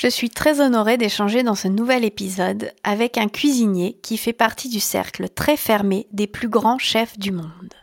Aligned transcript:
Je 0.00 0.08
suis 0.08 0.30
très 0.30 0.62
honorée 0.62 0.96
d'échanger 0.96 1.42
dans 1.42 1.54
ce 1.54 1.68
nouvel 1.68 2.06
épisode 2.06 2.72
avec 2.84 3.18
un 3.18 3.28
cuisinier 3.28 3.98
qui 4.02 4.16
fait 4.16 4.32
partie 4.32 4.70
du 4.70 4.80
cercle 4.80 5.28
très 5.28 5.58
fermé 5.58 6.06
des 6.10 6.26
plus 6.26 6.48
grands 6.48 6.78
chefs 6.78 7.18
du 7.18 7.32
monde. 7.32 7.74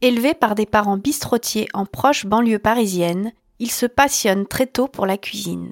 Élevé 0.00 0.32
par 0.32 0.54
des 0.54 0.64
parents 0.64 0.96
bistrotiers 0.96 1.68
en 1.74 1.84
proche 1.84 2.24
banlieue 2.24 2.60
parisienne, 2.60 3.32
il 3.58 3.70
se 3.70 3.84
passionne 3.84 4.46
très 4.46 4.66
tôt 4.66 4.88
pour 4.88 5.04
la 5.04 5.18
cuisine. 5.18 5.70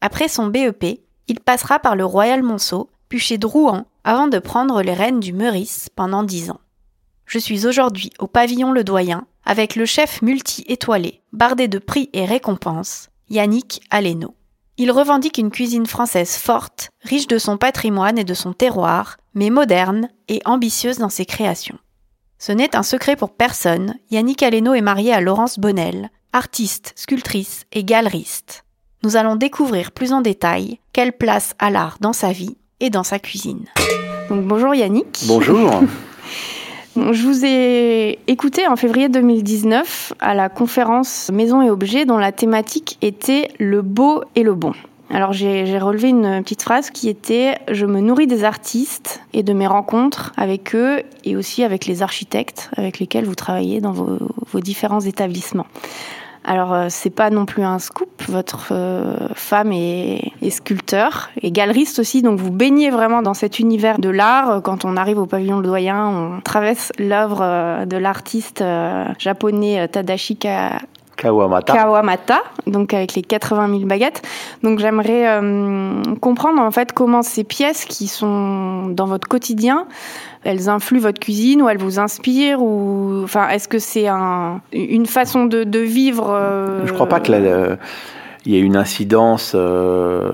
Après 0.00 0.28
son 0.28 0.46
BEP, 0.46 1.00
il 1.26 1.40
passera 1.40 1.80
par 1.80 1.96
le 1.96 2.04
Royal 2.04 2.44
Monceau, 2.44 2.88
puis 3.08 3.18
chez 3.18 3.38
Drouan, 3.38 3.86
avant 4.04 4.28
de 4.28 4.38
prendre 4.38 4.82
les 4.82 4.94
rênes 4.94 5.18
du 5.18 5.32
Meurice 5.32 5.88
pendant 5.96 6.22
dix 6.22 6.48
ans. 6.52 6.60
Je 7.26 7.40
suis 7.40 7.66
aujourd'hui 7.66 8.12
au 8.20 8.28
pavillon 8.28 8.70
Le 8.70 8.84
Doyen 8.84 9.26
avec 9.44 9.74
le 9.74 9.84
chef 9.84 10.22
multi-étoilé, 10.22 11.22
bardé 11.32 11.66
de 11.66 11.80
prix 11.80 12.08
et 12.12 12.24
récompenses, 12.24 13.08
Yannick 13.28 13.80
Aleno. 13.90 14.36
Il 14.80 14.92
revendique 14.92 15.38
une 15.38 15.50
cuisine 15.50 15.86
française 15.86 16.36
forte, 16.36 16.90
riche 17.02 17.26
de 17.26 17.38
son 17.38 17.56
patrimoine 17.56 18.16
et 18.16 18.22
de 18.22 18.32
son 18.32 18.52
terroir, 18.52 19.16
mais 19.34 19.50
moderne 19.50 20.08
et 20.28 20.40
ambitieuse 20.44 20.98
dans 20.98 21.08
ses 21.08 21.26
créations. 21.26 21.78
Ce 22.38 22.52
n'est 22.52 22.76
un 22.76 22.84
secret 22.84 23.16
pour 23.16 23.30
personne, 23.30 23.96
Yannick 24.12 24.40
Aleno 24.40 24.74
est 24.74 24.80
marié 24.80 25.12
à 25.12 25.20
Laurence 25.20 25.58
Bonnel, 25.58 26.10
artiste, 26.32 26.92
sculptrice 26.94 27.64
et 27.72 27.82
galeriste. 27.82 28.64
Nous 29.02 29.16
allons 29.16 29.34
découvrir 29.34 29.90
plus 29.90 30.12
en 30.12 30.20
détail 30.20 30.78
quelle 30.92 31.12
place 31.12 31.54
a 31.58 31.70
l'art 31.70 31.98
dans 32.00 32.12
sa 32.12 32.30
vie 32.30 32.56
et 32.78 32.90
dans 32.90 33.02
sa 33.02 33.18
cuisine. 33.18 33.64
Donc 34.28 34.46
bonjour 34.46 34.76
Yannick. 34.76 35.24
Bonjour. 35.26 35.82
Je 37.12 37.22
vous 37.22 37.44
ai 37.44 38.18
écouté 38.26 38.66
en 38.66 38.74
février 38.74 39.08
2019 39.08 40.14
à 40.18 40.34
la 40.34 40.48
conférence 40.48 41.30
Maison 41.32 41.62
et 41.62 41.70
Objets 41.70 42.06
dont 42.06 42.18
la 42.18 42.32
thématique 42.32 42.98
était 43.02 43.50
le 43.60 43.82
beau 43.82 44.24
et 44.34 44.42
le 44.42 44.54
bon. 44.54 44.72
Alors 45.08 45.32
j'ai 45.32 45.78
relevé 45.78 46.08
une 46.08 46.42
petite 46.42 46.62
phrase 46.62 46.90
qui 46.90 47.08
était⁇ 47.08 47.52
Je 47.68 47.86
me 47.86 48.00
nourris 48.00 48.26
des 48.26 48.42
artistes 48.42 49.22
et 49.32 49.44
de 49.44 49.52
mes 49.52 49.68
rencontres 49.68 50.32
avec 50.36 50.74
eux 50.74 51.02
et 51.24 51.36
aussi 51.36 51.62
avec 51.62 51.86
les 51.86 52.02
architectes 52.02 52.68
avec 52.76 52.98
lesquels 52.98 53.24
vous 53.24 53.36
travaillez 53.36 53.80
dans 53.80 53.92
vos, 53.92 54.18
vos 54.52 54.60
différents 54.60 55.00
établissements. 55.00 55.66
Alors 56.48 56.72
euh, 56.72 56.86
c'est 56.88 57.10
pas 57.10 57.28
non 57.28 57.44
plus 57.44 57.62
un 57.62 57.78
scoop, 57.78 58.08
votre 58.26 58.68
euh, 58.70 59.28
femme 59.34 59.70
est, 59.70 60.32
sculpteur 60.48 61.28
et 61.42 61.50
galeriste 61.50 61.98
aussi, 61.98 62.22
donc 62.22 62.40
vous 62.40 62.50
baignez 62.50 62.88
vraiment 62.88 63.20
dans 63.20 63.34
cet 63.34 63.58
univers 63.58 63.98
de 63.98 64.08
l'art. 64.08 64.62
Quand 64.62 64.86
on 64.86 64.96
arrive 64.96 65.18
au 65.18 65.26
pavillon 65.26 65.58
Le 65.58 65.64
Doyen, 65.64 66.08
on 66.08 66.40
traverse 66.40 66.90
l'œuvre 66.98 67.40
euh, 67.42 67.84
de 67.84 67.98
l'artiste 67.98 68.64
japonais 69.18 69.88
Tadashi 69.88 70.38
Kawamata. 70.38 71.74
Kawamata, 71.74 72.38
donc 72.66 72.94
avec 72.94 73.14
les 73.14 73.22
80 73.22 73.68
000 73.68 73.80
baguettes. 73.80 74.22
Donc 74.62 74.78
j'aimerais 74.78 75.42
comprendre 76.22 76.62
en 76.62 76.70
fait 76.70 76.92
comment 76.92 77.20
ces 77.20 77.44
pièces 77.44 77.84
qui 77.84 78.06
sont 78.06 78.86
dans 78.86 79.06
votre 79.06 79.28
quotidien 79.28 79.86
elles 80.44 80.68
influent 80.68 81.00
votre 81.00 81.20
cuisine 81.20 81.62
ou 81.62 81.68
elles 81.68 81.78
vous 81.78 81.98
inspirent 81.98 82.62
ou 82.62 83.22
enfin 83.24 83.48
est-ce 83.48 83.68
que 83.68 83.78
c'est 83.78 84.08
un, 84.08 84.60
une 84.72 85.06
façon 85.06 85.46
de, 85.46 85.64
de 85.64 85.80
vivre 85.80 86.30
euh... 86.30 86.86
Je 86.86 86.92
crois 86.92 87.08
pas 87.08 87.20
que 87.20 87.76
il 88.46 88.54
y 88.54 88.56
ait 88.56 88.60
une 88.60 88.76
incidence 88.76 89.52
euh, 89.54 90.30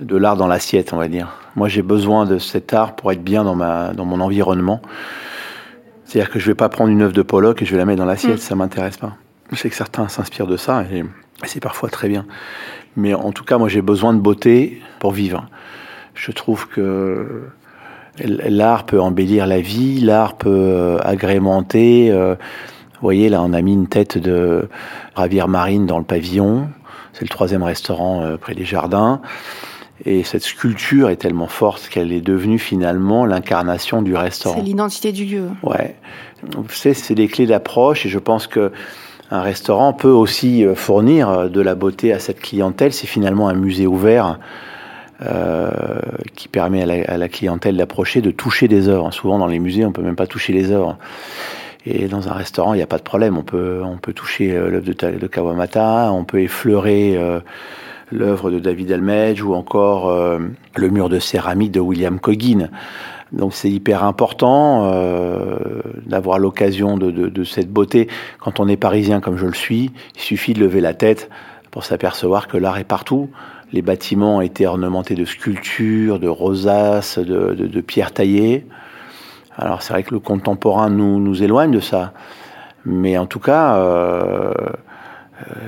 de 0.00 0.16
l'art 0.16 0.36
dans 0.36 0.46
l'assiette, 0.46 0.92
on 0.92 0.98
va 0.98 1.08
dire. 1.08 1.32
Moi, 1.54 1.68
j'ai 1.68 1.80
besoin 1.80 2.26
de 2.26 2.38
cet 2.38 2.74
art 2.74 2.96
pour 2.96 3.12
être 3.12 3.22
bien 3.22 3.44
dans 3.44 3.54
ma 3.54 3.94
dans 3.94 4.04
mon 4.04 4.20
environnement. 4.20 4.82
C'est-à-dire 6.04 6.30
que 6.30 6.38
je 6.38 6.46
vais 6.46 6.54
pas 6.54 6.68
prendre 6.68 6.90
une 6.90 7.02
œuvre 7.02 7.14
de 7.14 7.22
Pollock 7.22 7.62
et 7.62 7.64
je 7.64 7.72
vais 7.72 7.78
la 7.78 7.86
mettre 7.86 7.98
dans 7.98 8.04
l'assiette, 8.04 8.38
ça 8.40 8.44
mm. 8.44 8.48
ça 8.48 8.54
m'intéresse 8.56 8.96
pas. 8.98 9.16
Je 9.52 9.56
sais 9.56 9.70
que 9.70 9.74
certains 9.74 10.08
s'inspirent 10.08 10.46
de 10.46 10.56
ça 10.56 10.84
et 10.92 11.04
c'est 11.44 11.60
parfois 11.60 11.88
très 11.88 12.08
bien. 12.08 12.26
Mais 12.96 13.14
en 13.14 13.32
tout 13.32 13.44
cas, 13.44 13.58
moi, 13.58 13.68
j'ai 13.68 13.82
besoin 13.82 14.12
de 14.12 14.20
beauté 14.20 14.82
pour 14.98 15.12
vivre. 15.12 15.48
Je 16.14 16.30
trouve 16.30 16.68
que 16.68 17.48
L'art 18.24 18.86
peut 18.86 19.00
embellir 19.00 19.46
la 19.46 19.60
vie, 19.60 20.00
l'art 20.00 20.36
peut 20.36 20.50
euh, 20.50 20.98
agrémenter. 21.02 22.10
Euh, 22.10 22.34
vous 22.34 23.02
voyez, 23.02 23.28
là, 23.28 23.42
on 23.42 23.52
a 23.52 23.60
mis 23.60 23.74
une 23.74 23.88
tête 23.88 24.16
de 24.16 24.68
Ravière 25.14 25.48
Marine 25.48 25.86
dans 25.86 25.98
le 25.98 26.04
pavillon. 26.04 26.68
C'est 27.12 27.22
le 27.22 27.28
troisième 27.28 27.62
restaurant 27.62 28.22
euh, 28.22 28.36
près 28.36 28.54
des 28.54 28.64
jardins. 28.64 29.20
Et 30.04 30.24
cette 30.24 30.42
sculpture 30.42 31.10
est 31.10 31.16
tellement 31.16 31.46
forte 31.46 31.88
qu'elle 31.88 32.12
est 32.12 32.20
devenue 32.20 32.58
finalement 32.58 33.26
l'incarnation 33.26 34.02
du 34.02 34.14
restaurant. 34.14 34.56
C'est 34.56 34.62
l'identité 34.62 35.12
du 35.12 35.24
lieu. 35.24 35.48
Ouais. 35.62 35.96
C'est 36.70 37.14
des 37.14 37.28
clés 37.28 37.46
d'approche 37.46 38.04
et 38.04 38.08
je 38.08 38.18
pense 38.18 38.46
que 38.46 38.72
un 39.30 39.40
restaurant 39.40 39.92
peut 39.92 40.10
aussi 40.10 40.64
fournir 40.74 41.50
de 41.50 41.60
la 41.60 41.74
beauté 41.74 42.12
à 42.12 42.18
cette 42.18 42.40
clientèle. 42.40 42.92
C'est 42.92 43.06
finalement 43.06 43.48
un 43.48 43.54
musée 43.54 43.86
ouvert 43.86 44.38
euh, 45.24 45.70
qui 46.34 46.46
permet 46.46 46.82
à 46.82 47.16
la, 47.16 47.28
clientèle 47.30 47.78
d'approcher, 47.78 48.20
de 48.20 48.30
toucher 48.30 48.68
des 48.68 48.88
œuvres. 48.88 49.10
Souvent 49.12 49.38
dans 49.38 49.46
les 49.46 49.58
musées, 49.58 49.86
on 49.86 49.92
peut 49.92 50.02
même 50.02 50.14
pas 50.14 50.26
toucher 50.26 50.52
les 50.52 50.70
œuvres. 50.70 50.98
Et 51.86 52.06
dans 52.06 52.28
un 52.28 52.34
restaurant, 52.34 52.74
il 52.74 52.76
n'y 52.76 52.82
a 52.82 52.86
pas 52.86 52.98
de 52.98 53.02
problème. 53.02 53.38
On 53.38 53.42
peut, 53.42 53.80
on 53.82 53.96
peut 53.96 54.12
toucher 54.12 54.52
euh, 54.52 54.68
l'œuvre 54.68 54.84
de, 54.84 55.18
de, 55.18 55.26
Kawamata, 55.26 56.12
on 56.12 56.24
peut 56.24 56.42
effleurer 56.42 57.16
euh, 57.16 57.40
l'œuvre 58.12 58.50
de 58.50 58.58
David 58.58 58.92
Almedge 58.92 59.42
ou 59.42 59.54
encore 59.54 60.12
le 60.12 60.88
mur 60.90 61.08
de 61.08 61.18
céramique 61.18 61.72
de 61.72 61.80
William 61.80 62.20
Coggin. 62.20 62.68
Donc 63.32 63.54
c'est 63.54 63.70
hyper 63.70 64.04
important 64.04 64.92
d'avoir 66.04 66.38
l'occasion 66.38 66.98
de, 66.98 67.44
cette 67.44 67.70
beauté. 67.70 68.06
Quand 68.38 68.60
on 68.60 68.68
est 68.68 68.76
parisien 68.76 69.20
comme 69.20 69.38
je 69.38 69.46
le 69.46 69.54
suis, 69.54 69.90
il 70.14 70.20
suffit 70.20 70.52
de 70.52 70.60
lever 70.60 70.80
la 70.80 70.94
tête 70.94 71.30
pour 71.72 71.84
s'apercevoir 71.84 72.46
que 72.48 72.56
l'art 72.56 72.78
est 72.78 72.84
partout. 72.84 73.30
Les 73.72 73.82
bâtiments 73.82 74.40
été 74.40 74.66
ornementés 74.66 75.14
de 75.14 75.24
sculptures, 75.24 76.18
de 76.18 76.28
rosaces, 76.28 77.18
de, 77.18 77.80
pierres 77.80 78.12
taillées. 78.12 78.66
Alors 79.56 79.82
c'est 79.82 79.92
vrai 79.92 80.02
que 80.02 80.14
le 80.14 80.20
contemporain 80.20 80.88
nous, 80.88 81.18
nous 81.18 81.42
éloigne 81.42 81.72
de 81.72 81.80
ça. 81.80 82.12
Mais 82.84 83.18
en 83.18 83.26
tout 83.26 83.40
cas, 83.40 83.78
euh, 83.78 84.52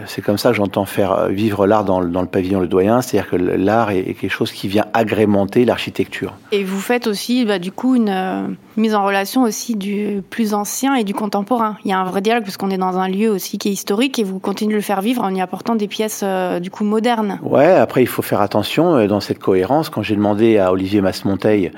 c'est 0.06 0.22
comme 0.22 0.38
ça 0.38 0.50
que 0.50 0.56
j'entends 0.56 0.86
faire 0.86 1.28
vivre 1.28 1.66
l'art 1.66 1.84
dans, 1.84 2.00
le 2.00 2.26
pavillon 2.26 2.60
Le 2.60 2.66
Doyen, 2.66 3.02
c'est-à-dire 3.02 3.30
que 3.30 3.36
l'art 3.36 3.90
est, 3.90 4.14
quelque 4.14 4.30
chose 4.30 4.50
qui 4.50 4.66
vient 4.68 4.86
agrémenter 4.94 5.64
l'architecture. 5.64 6.34
Et 6.52 6.64
vous 6.64 6.80
faites 6.80 7.06
aussi, 7.06 7.44
bah, 7.44 7.58
du 7.58 7.70
coup, 7.70 7.94
une 7.94 8.08
euh, 8.08 8.46
mise 8.76 8.94
en 8.94 9.04
relation 9.04 9.42
aussi 9.42 9.76
du 9.76 10.22
plus 10.30 10.54
ancien 10.54 10.94
et 10.94 11.04
du 11.04 11.14
contemporain. 11.14 11.76
Il 11.84 11.90
y 11.90 11.92
a 11.92 11.98
un 11.98 12.04
vrai 12.04 12.22
dialogue 12.22 12.44
puisqu'on 12.44 12.70
est 12.70 12.78
dans 12.78 12.98
un 12.98 13.08
lieu 13.08 13.30
aussi 13.30 13.58
qui 13.58 13.68
est 13.68 13.72
historique 13.72 14.18
et 14.18 14.24
vous 14.24 14.38
continuez 14.38 14.72
de 14.72 14.76
le 14.76 14.82
faire 14.82 15.02
vivre 15.02 15.22
en 15.22 15.34
y 15.34 15.40
apportant 15.40 15.74
des 15.74 15.88
pièces 15.88 16.22
euh, 16.24 16.60
du 16.60 16.70
coup 16.70 16.84
modernes. 16.84 17.38
Ouais, 17.42 17.66
après 17.66 18.02
il 18.02 18.06
faut 18.06 18.22
faire 18.22 18.40
attention 18.40 19.06
dans 19.06 19.20
cette 19.20 19.38
cohérence. 19.38 19.90
Quand 19.90 20.02
j'ai 20.02 20.16
demandé 20.16 20.58
à 20.58 20.72
Olivier 20.72 21.00
Masmonteil 21.00 21.72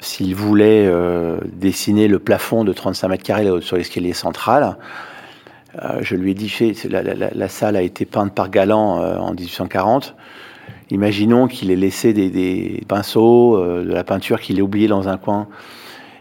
s'il 0.00 0.34
voulait 0.34 0.90
dessiner 1.52 2.06
le 2.06 2.18
plafond 2.18 2.64
de 2.64 2.72
35 2.72 3.08
mètres 3.08 3.22
carrés 3.22 3.48
sur 3.60 3.76
l'escalier 3.76 4.12
central, 4.12 4.76
euh, 5.82 5.98
je 6.00 6.16
lui 6.16 6.30
ai 6.30 6.34
dit, 6.34 6.52
la, 6.88 7.48
salle 7.48 7.76
a 7.76 7.82
été 7.82 8.04
peinte 8.04 8.34
par 8.34 8.50
Galland 8.50 9.00
euh, 9.00 9.18
en 9.18 9.32
1840. 9.32 10.14
Imaginons 10.90 11.48
qu'il 11.48 11.70
ait 11.70 11.76
laissé 11.76 12.12
des, 12.12 12.82
pinceaux, 12.88 13.56
euh, 13.56 13.84
de 13.84 13.92
la 13.92 14.04
peinture 14.04 14.40
qu'il 14.40 14.58
ait 14.58 14.62
oublié 14.62 14.88
dans 14.88 15.08
un 15.08 15.16
coin. 15.16 15.48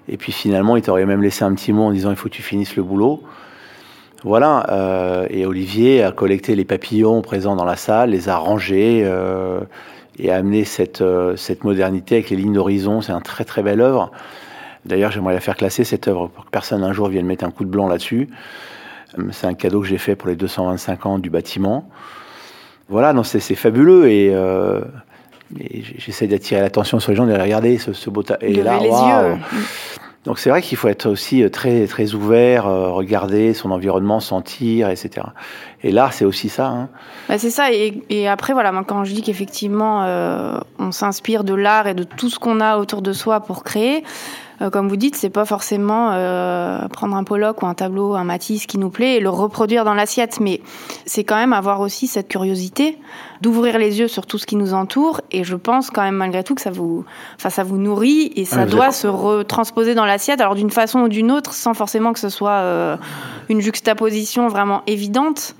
Et 0.08 0.18
puis 0.18 0.32
finalement, 0.32 0.76
il 0.76 0.82
t'aurait 0.82 1.06
même 1.06 1.22
laissé 1.22 1.44
un 1.44 1.54
petit 1.54 1.74
mot 1.74 1.84
en 1.84 1.92
disant 1.92 2.12
il 2.12 2.16
faut 2.16 2.30
que 2.30 2.34
tu 2.34 2.44
finisses 2.44 2.76
le 2.76 2.84
boulot. 2.84 3.24
Voilà. 4.24 5.28
et 5.30 5.46
Olivier 5.46 6.02
a 6.02 6.12
collecté 6.12 6.56
les 6.56 6.66
papillons 6.66 7.22
présents 7.22 7.56
dans 7.56 7.66
la 7.66 7.76
salle, 7.76 8.10
les 8.10 8.28
a 8.28 8.38
rangés 8.38 9.08
et 10.18 10.32
a 10.32 10.36
amené 10.36 10.64
cette, 10.64 11.04
cette 11.36 11.64
modernité 11.64 12.16
avec 12.16 12.32
les 12.32 12.36
lignes 12.36 12.54
d'horizon. 12.54 13.02
C'est 13.02 13.12
un 13.12 13.22
très 13.22 13.46
très 13.46 13.62
belle 13.62 13.82
œuvre. 13.82 14.12
D'ailleurs, 14.84 15.12
j'aimerais 15.12 15.36
la 15.36 15.42
faire 15.42 15.56
classer 15.56 15.84
cette 15.84 16.08
œuvre 16.08 16.28
pour 16.28 16.46
que 16.46 16.50
personne 16.50 16.84
un 16.84 16.92
jour 16.92 17.08
vienne 17.10 17.28
mettre 17.28 17.44
un 17.44 17.52
coup 17.52 17.66
de 17.66 17.70
blanc 17.70 17.88
là-dessus. 17.88 18.30
C'est 19.32 19.48
un 19.48 19.54
cadeau 19.54 19.82
que 19.82 19.88
j'ai 19.88 19.98
fait 19.98 20.16
pour 20.16 20.30
les 20.30 20.36
225 20.36 21.06
ans 21.06 21.20
du 21.20 21.30
bâtiment. 21.30 21.90
Voilà, 22.90 23.14
non, 23.14 23.24
c'est 23.24 23.40
fabuleux 23.56 24.10
et, 24.10 24.30
euh, 24.34 24.82
j'essaie 25.98 26.28
d'attirer 26.28 26.62
l'attention 26.62 27.00
sur 27.00 27.12
les 27.12 27.16
gens, 27.16 27.26
de 27.26 27.34
regarder 27.34 27.78
ce, 27.78 27.94
ce 27.94 28.10
beau 28.10 28.24
et 28.42 28.54
là, 28.62 28.80
les 28.80 28.90
yeux. 28.90 29.38
Donc 30.26 30.40
c'est 30.40 30.50
vrai 30.50 30.62
qu'il 30.62 30.78
faut 30.78 30.88
être 30.88 31.06
aussi 31.06 31.44
euh, 31.44 31.50
très 31.50 31.86
très 31.86 32.16
ouvert, 32.16 32.66
euh, 32.68 32.90
regarder 32.90 33.54
son 33.54 33.70
environnement, 33.70 34.20
sentir, 34.20 34.90
etc. 34.90 35.28
Et 35.84 35.92
l'art, 35.92 36.14
c'est 36.14 36.26
aussi 36.26 36.50
ça. 36.50 36.68
Hein. 36.68 36.90
Bah 37.30 37.38
c'est 37.38 37.52
ça. 37.52 37.72
Et, 37.72 38.04
et, 38.10 38.28
après, 38.28 38.54
voilà, 38.54 38.72
quand 38.88 39.04
je 39.04 39.14
dis 39.14 39.22
qu'effectivement, 39.22 40.04
euh, 40.04 40.58
on 40.80 40.92
s'inspire 40.92 41.44
de 41.44 41.54
l'art 41.54 41.88
et 41.88 41.94
de 41.94 42.04
tout 42.04 42.30
ce 42.30 42.40
qu'on 42.40 42.60
a 42.60 42.78
autour 42.78 43.04
de 43.04 43.14
soi 43.14 43.40
pour 43.40 43.64
créer, 43.64 44.04
euh, 44.62 44.70
comme 44.70 44.88
vous 44.88 44.96
dites, 44.96 45.16
c'est 45.16 45.30
pas 45.30 45.46
forcément 45.46 46.12
euh, 46.12 46.88
prendre 46.88 47.16
un 47.16 47.24
Pollock 47.24 47.62
ou 47.62 47.66
un 47.66 47.74
tableau, 47.74 48.16
un 48.16 48.24
Matisse 48.24 48.66
qui 48.66 48.78
nous 48.78 48.90
plaît 48.90 49.16
et 49.16 49.20
le 49.20 49.30
reproduire 49.30 49.84
dans 49.84 49.94
l'assiette, 49.94 50.40
mais 50.40 50.62
c'est 51.06 51.24
quand 51.24 51.36
même 51.36 51.54
avoir 51.54 51.82
aussi 51.82 52.08
cette 52.08 52.28
curiosité 52.28 52.98
d'ouvrir 53.42 53.78
les 53.78 54.00
yeux 54.00 54.08
sur 54.08 54.26
tout 54.26 54.38
ce 54.38 54.46
qui 54.46 54.56
nous 54.56 54.74
entoure. 54.74 55.22
Et 55.32 55.44
je 55.44 55.56
pense 55.56 55.90
quand 55.90 56.04
même 56.04 56.16
malgré 56.16 56.44
tout 56.44 56.56
que 56.56 56.62
ça 56.62 56.72
vous, 56.72 57.04
enfin, 57.36 57.50
ça 57.50 57.64
vous 57.64 57.78
nourrit 57.78 58.32
et 58.36 58.46
ça 58.46 58.66
doit 58.66 58.92
se 58.92 59.08
retransposer 59.08 59.96
dans 59.96 60.06
l'assiette, 60.06 60.42
alors 60.42 60.56
d'une 60.56 60.72
façon 60.72 61.02
ou 61.02 61.10
d'une 61.10 61.32
autre, 61.32 61.54
sans 61.54 61.74
forcément 61.74 62.14
que 62.14 62.20
ce 62.20 62.30
soit 62.30 62.52
euh, 62.52 62.98
une 63.50 63.62
juxtaposition 63.62 64.48
vraiment 64.48 64.84
évidente 64.88 65.56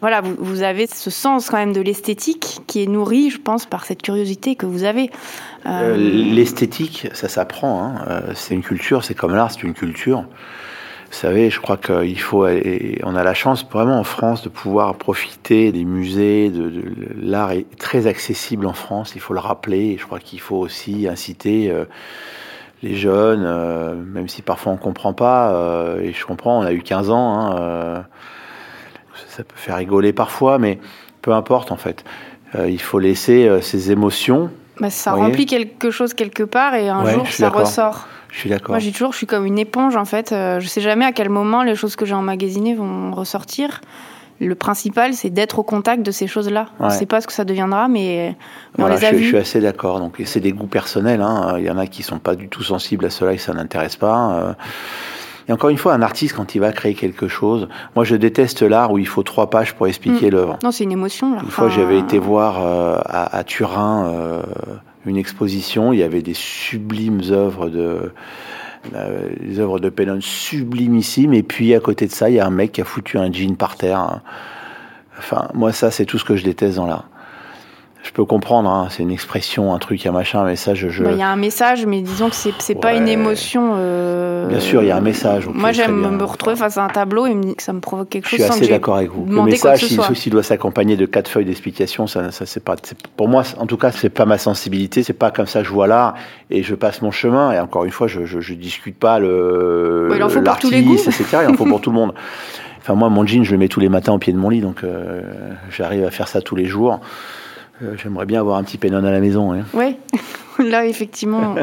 voilà, 0.00 0.20
vous, 0.20 0.36
vous, 0.38 0.62
avez 0.62 0.86
ce 0.86 1.10
sens 1.10 1.50
quand 1.50 1.56
même 1.56 1.72
de 1.72 1.80
l'esthétique 1.80 2.60
qui 2.66 2.82
est 2.82 2.86
nourri, 2.86 3.30
je 3.30 3.40
pense, 3.40 3.66
par 3.66 3.84
cette 3.84 4.00
curiosité 4.00 4.54
que 4.54 4.64
vous 4.64 4.84
avez. 4.84 5.10
Euh, 5.68 5.96
l'esthétique, 5.96 7.08
ça 7.12 7.28
s'apprend. 7.28 7.82
Hein. 7.82 8.04
Euh, 8.08 8.20
c'est 8.34 8.54
une 8.54 8.62
culture, 8.62 9.04
c'est 9.04 9.14
comme 9.14 9.34
l'art, 9.34 9.50
c'est 9.50 9.62
une 9.62 9.74
culture. 9.74 10.20
Vous 10.20 11.14
savez, 11.14 11.48
je 11.48 11.60
crois 11.60 11.78
qu'il 11.78 12.20
faut, 12.20 12.46
on 12.46 13.16
a 13.16 13.22
la 13.22 13.34
chance 13.34 13.66
vraiment 13.70 13.98
en 13.98 14.04
France 14.04 14.42
de 14.42 14.50
pouvoir 14.50 14.94
profiter 14.96 15.72
des 15.72 15.86
musées, 15.86 16.50
de, 16.50 16.84
l'art 17.18 17.52
est 17.52 17.64
très 17.78 18.06
accessible 18.06 18.66
en 18.66 18.74
France, 18.74 19.12
il 19.14 19.20
faut 19.20 19.32
le 19.32 19.40
rappeler. 19.40 19.96
Je 19.98 20.04
crois 20.04 20.18
qu'il 20.18 20.40
faut 20.40 20.56
aussi 20.56 21.08
inciter 21.08 21.70
euh, 21.70 21.86
les 22.82 22.94
jeunes, 22.94 23.42
même 24.04 24.28
si 24.28 24.42
parfois 24.42 24.72
on 24.72 24.76
comprend 24.76 25.14
pas, 25.14 25.96
et 26.00 26.12
je 26.12 26.26
comprends, 26.26 26.60
on 26.60 26.62
a 26.62 26.72
eu 26.72 26.82
15 26.82 27.10
ans, 27.10 27.56
hein, 27.56 28.04
ça 29.28 29.42
peut 29.42 29.56
faire 29.56 29.76
rigoler 29.76 30.12
parfois, 30.12 30.58
mais 30.58 30.78
peu 31.22 31.32
importe 31.32 31.72
en 31.72 31.76
fait. 31.76 32.04
il 32.54 32.80
faut 32.80 33.00
laisser 33.00 33.50
ces 33.62 33.90
émotions 33.90 34.50
bah, 34.80 34.90
ça 34.90 35.12
remplit 35.12 35.46
quelque 35.46 35.90
chose 35.90 36.14
quelque 36.14 36.42
part 36.42 36.74
et 36.74 36.88
un 36.88 37.04
jour 37.06 37.26
ça 37.28 37.48
ressort. 37.48 38.06
Je 38.30 38.40
suis 38.40 38.50
d'accord. 38.50 38.70
Moi, 38.70 38.78
j'ai 38.78 38.92
toujours, 38.92 39.12
je 39.12 39.16
suis 39.16 39.26
comme 39.26 39.46
une 39.46 39.58
éponge 39.58 39.96
en 39.96 40.04
fait. 40.04 40.32
Euh, 40.32 40.60
je 40.60 40.68
sais 40.68 40.80
jamais 40.80 41.04
à 41.04 41.12
quel 41.12 41.30
moment 41.30 41.62
les 41.62 41.74
choses 41.74 41.96
que 41.96 42.04
j'ai 42.04 42.14
emmagasinées 42.14 42.74
vont 42.74 43.12
ressortir. 43.12 43.80
Le 44.40 44.54
principal, 44.54 45.14
c'est 45.14 45.30
d'être 45.30 45.58
au 45.58 45.62
contact 45.64 46.02
de 46.02 46.12
ces 46.12 46.28
choses-là. 46.28 46.66
On 46.78 46.86
ne 46.86 46.90
sait 46.90 47.06
pas 47.06 47.20
ce 47.20 47.26
que 47.26 47.32
ça 47.32 47.44
deviendra, 47.44 47.88
mais, 47.88 48.36
on 48.78 48.86
les 48.86 49.04
a 49.04 49.10
je, 49.10 49.16
vues. 49.16 49.22
Je 49.24 49.28
suis 49.28 49.36
assez 49.36 49.60
d'accord. 49.60 49.98
Donc, 49.98 50.22
c'est 50.24 50.38
des 50.38 50.52
goûts 50.52 50.68
personnels. 50.68 51.22
Hein. 51.22 51.56
Il 51.58 51.64
y 51.64 51.70
en 51.70 51.78
a 51.78 51.88
qui 51.88 52.04
sont 52.04 52.20
pas 52.20 52.36
du 52.36 52.48
tout 52.48 52.62
sensibles 52.62 53.06
à 53.06 53.10
cela 53.10 53.32
et 53.32 53.38
ça 53.38 53.52
n'intéresse 53.52 53.96
pas. 53.96 54.32
Euh. 54.34 54.52
Et 55.48 55.52
encore 55.52 55.70
une 55.70 55.78
fois, 55.78 55.94
un 55.94 56.02
artiste, 56.02 56.34
quand 56.36 56.54
il 56.54 56.58
va 56.58 56.72
créer 56.72 56.94
quelque 56.94 57.26
chose, 57.26 57.68
moi 57.96 58.04
je 58.04 58.16
déteste 58.16 58.62
l'art 58.62 58.92
où 58.92 58.98
il 58.98 59.06
faut 59.06 59.22
trois 59.22 59.48
pages 59.48 59.74
pour 59.74 59.86
expliquer 59.86 60.26
mm. 60.26 60.30
l'œuvre. 60.30 60.58
Non, 60.62 60.70
c'est 60.70 60.84
une 60.84 60.92
émotion. 60.92 61.34
Là. 61.34 61.40
Une 61.42 61.50
fois, 61.50 61.68
j'avais 61.68 61.98
été 61.98 62.18
voir 62.18 62.64
euh, 62.64 62.98
à, 63.06 63.42
Turin 63.44 64.12
euh, 64.12 64.42
une 65.06 65.16
exposition, 65.16 65.92
il 65.92 66.00
y 66.00 66.02
avait 66.02 66.22
des 66.22 66.34
sublimes 66.34 67.22
œuvres 67.30 67.68
de. 67.68 68.12
Euh, 68.94 69.28
des 69.40 69.58
œuvres 69.58 69.80
de 69.80 69.88
Pennon 69.88 70.20
sublimissimes, 70.20 71.34
et 71.34 71.42
puis 71.42 71.74
à 71.74 71.80
côté 71.80 72.06
de 72.06 72.12
ça, 72.12 72.30
il 72.30 72.36
y 72.36 72.40
a 72.40 72.46
un 72.46 72.50
mec 72.50 72.72
qui 72.72 72.80
a 72.80 72.84
foutu 72.84 73.18
un 73.18 73.30
jean 73.30 73.56
par 73.56 73.76
terre. 73.76 74.20
Enfin, 75.18 75.48
moi, 75.52 75.72
ça, 75.72 75.90
c'est 75.90 76.04
tout 76.04 76.16
ce 76.16 76.24
que 76.24 76.36
je 76.36 76.44
déteste 76.44 76.76
dans 76.76 76.86
l'art 76.86 77.08
je 78.02 78.12
peux 78.12 78.24
comprendre, 78.24 78.70
hein, 78.70 78.88
c'est 78.90 79.02
une 79.02 79.10
expression, 79.10 79.74
un 79.74 79.78
truc, 79.78 80.06
un 80.06 80.12
machin, 80.12 80.40
un 80.40 80.44
message. 80.44 80.88
Je... 80.88 81.02
Bah, 81.02 81.10
il 81.12 81.18
y 81.18 81.22
a 81.22 81.28
un 81.28 81.36
message, 81.36 81.84
mais 81.84 82.00
disons 82.00 82.30
que 82.30 82.36
c'est 82.36 82.52
n'est 82.68 82.80
pas 82.80 82.94
une 82.94 83.08
émotion. 83.08 83.72
Euh... 83.76 84.46
Bien 84.46 84.60
sûr, 84.60 84.82
il 84.82 84.88
y 84.88 84.90
a 84.92 84.96
un 84.96 85.00
message. 85.00 85.48
Moi, 85.48 85.72
j'aime 85.72 86.16
me 86.16 86.24
retrouver 86.24 86.54
face 86.54 86.78
à 86.78 86.84
un 86.84 86.88
tableau 86.88 87.26
et 87.26 87.34
me 87.34 87.54
que 87.54 87.62
ça 87.62 87.72
me 87.72 87.80
provoque 87.80 88.08
quelque 88.08 88.28
chose. 88.28 88.38
Je 88.38 88.44
suis 88.44 88.52
assez 88.52 88.68
d'accord 88.68 88.96
avec 88.96 89.10
vous. 89.10 89.26
Le 89.26 89.42
message, 89.42 89.84
s'il 90.14 90.32
doit 90.32 90.42
s'accompagner 90.44 90.96
de 90.96 91.06
quatre 91.06 91.28
feuilles 91.28 91.44
d'explication, 91.44 92.06
ça, 92.06 92.30
ça 92.30 92.46
c'est 92.46 92.62
pas. 92.62 92.76
Pour 93.16 93.28
moi, 93.28 93.42
en 93.58 93.66
tout 93.66 93.76
cas, 93.76 93.90
c'est 93.90 94.10
pas 94.10 94.26
ma 94.26 94.38
sensibilité. 94.38 95.02
C'est 95.02 95.12
pas 95.12 95.32
comme 95.32 95.46
ça. 95.46 95.64
Je 95.64 95.70
vois 95.70 95.88
là 95.88 96.14
et 96.50 96.62
je 96.62 96.74
passe 96.76 97.02
mon 97.02 97.10
chemin. 97.10 97.52
Et 97.52 97.58
encore 97.58 97.84
une 97.84 97.90
fois, 97.90 98.06
je, 98.06 98.24
je, 98.24 98.40
je 98.40 98.54
discute 98.54 98.98
pas 98.98 99.18
le. 99.18 100.10
il 100.14 100.22
en 100.22 100.28
faut 100.28 100.40
pour 100.40 100.58
tous 100.58 100.70
les 100.70 100.82
goûts. 100.82 100.98
C'est 100.98 101.10
il 101.20 101.50
en 101.50 101.54
faut 101.54 101.66
pour 101.66 101.80
tout 101.82 101.90
le 101.90 101.96
monde. 101.96 102.14
Enfin, 102.78 102.94
moi, 102.94 103.10
mon 103.10 103.26
jean, 103.26 103.44
je 103.44 103.52
le 103.52 103.58
mets 103.58 103.68
tous 103.68 103.80
les 103.80 103.88
matins 103.88 104.12
au 104.12 104.18
pied 104.18 104.32
de 104.32 104.38
mon 104.38 104.48
lit, 104.48 104.60
donc 104.60 104.82
euh, 104.82 105.20
j'arrive 105.68 106.04
à 106.04 106.10
faire 106.10 106.28
ça 106.28 106.40
tous 106.40 106.56
les 106.56 106.64
jours. 106.64 107.00
Euh, 107.82 107.94
j'aimerais 107.96 108.26
bien 108.26 108.40
avoir 108.40 108.58
un 108.58 108.64
petit 108.64 108.78
Pennon 108.78 109.04
à 109.04 109.10
la 109.10 109.20
maison. 109.20 109.52
Hein. 109.52 109.64
Oui, 109.72 109.96
là 110.58 110.84
effectivement, 110.86 111.54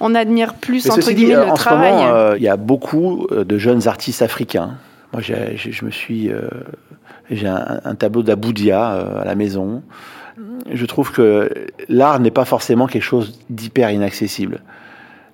on, 0.00 0.14
admire 0.14 0.54
plus 0.54 0.88
entre 0.90 1.12
guillemets 1.12 1.34
le 1.34 1.50
en 1.50 1.54
travail. 1.54 1.92
Ce 1.92 1.96
moment, 1.98 2.14
euh, 2.14 2.34
il 2.36 2.42
y 2.42 2.48
a 2.48 2.56
beaucoup 2.56 3.26
euh, 3.30 3.44
de 3.44 3.58
jeunes 3.58 3.86
artistes 3.86 4.22
africains. 4.22 4.76
Moi, 5.12 5.22
je 5.22 5.84
me 5.84 5.90
suis, 5.90 6.30
j'ai 7.30 7.46
un, 7.46 7.94
tableau 7.94 8.22
d'Aboudia 8.22 8.88
à 9.20 9.24
la 9.24 9.34
maison. 9.34 9.82
Je 10.70 10.84
trouve 10.84 11.12
que 11.12 11.48
l'art 11.88 12.18
n'est 12.20 12.32
pas 12.32 12.44
forcément 12.44 12.86
quelque 12.86 13.04
chose 13.04 13.38
d'hyper 13.48 13.90
inaccessible. 13.92 14.60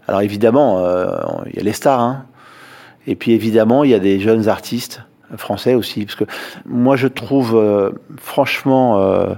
Alors 0.06 0.20
évidemment, 0.20 0.84
il 1.46 1.56
y 1.56 1.58
a 1.58 1.62
les 1.62 1.72
stars, 1.72 2.00
hein. 2.00 2.26
et 3.08 3.16
puis 3.16 3.32
évidemment, 3.32 3.82
il 3.82 3.90
y 3.90 3.94
a 3.94 3.98
des 3.98 4.20
jeunes 4.20 4.48
artistes 4.48 5.02
français 5.37 5.75
aussi, 5.75 6.05
parce 6.05 6.16
que 6.16 6.25
moi, 6.66 6.94
je 6.94 7.08
trouve 7.08 7.93
franchement 8.19 9.34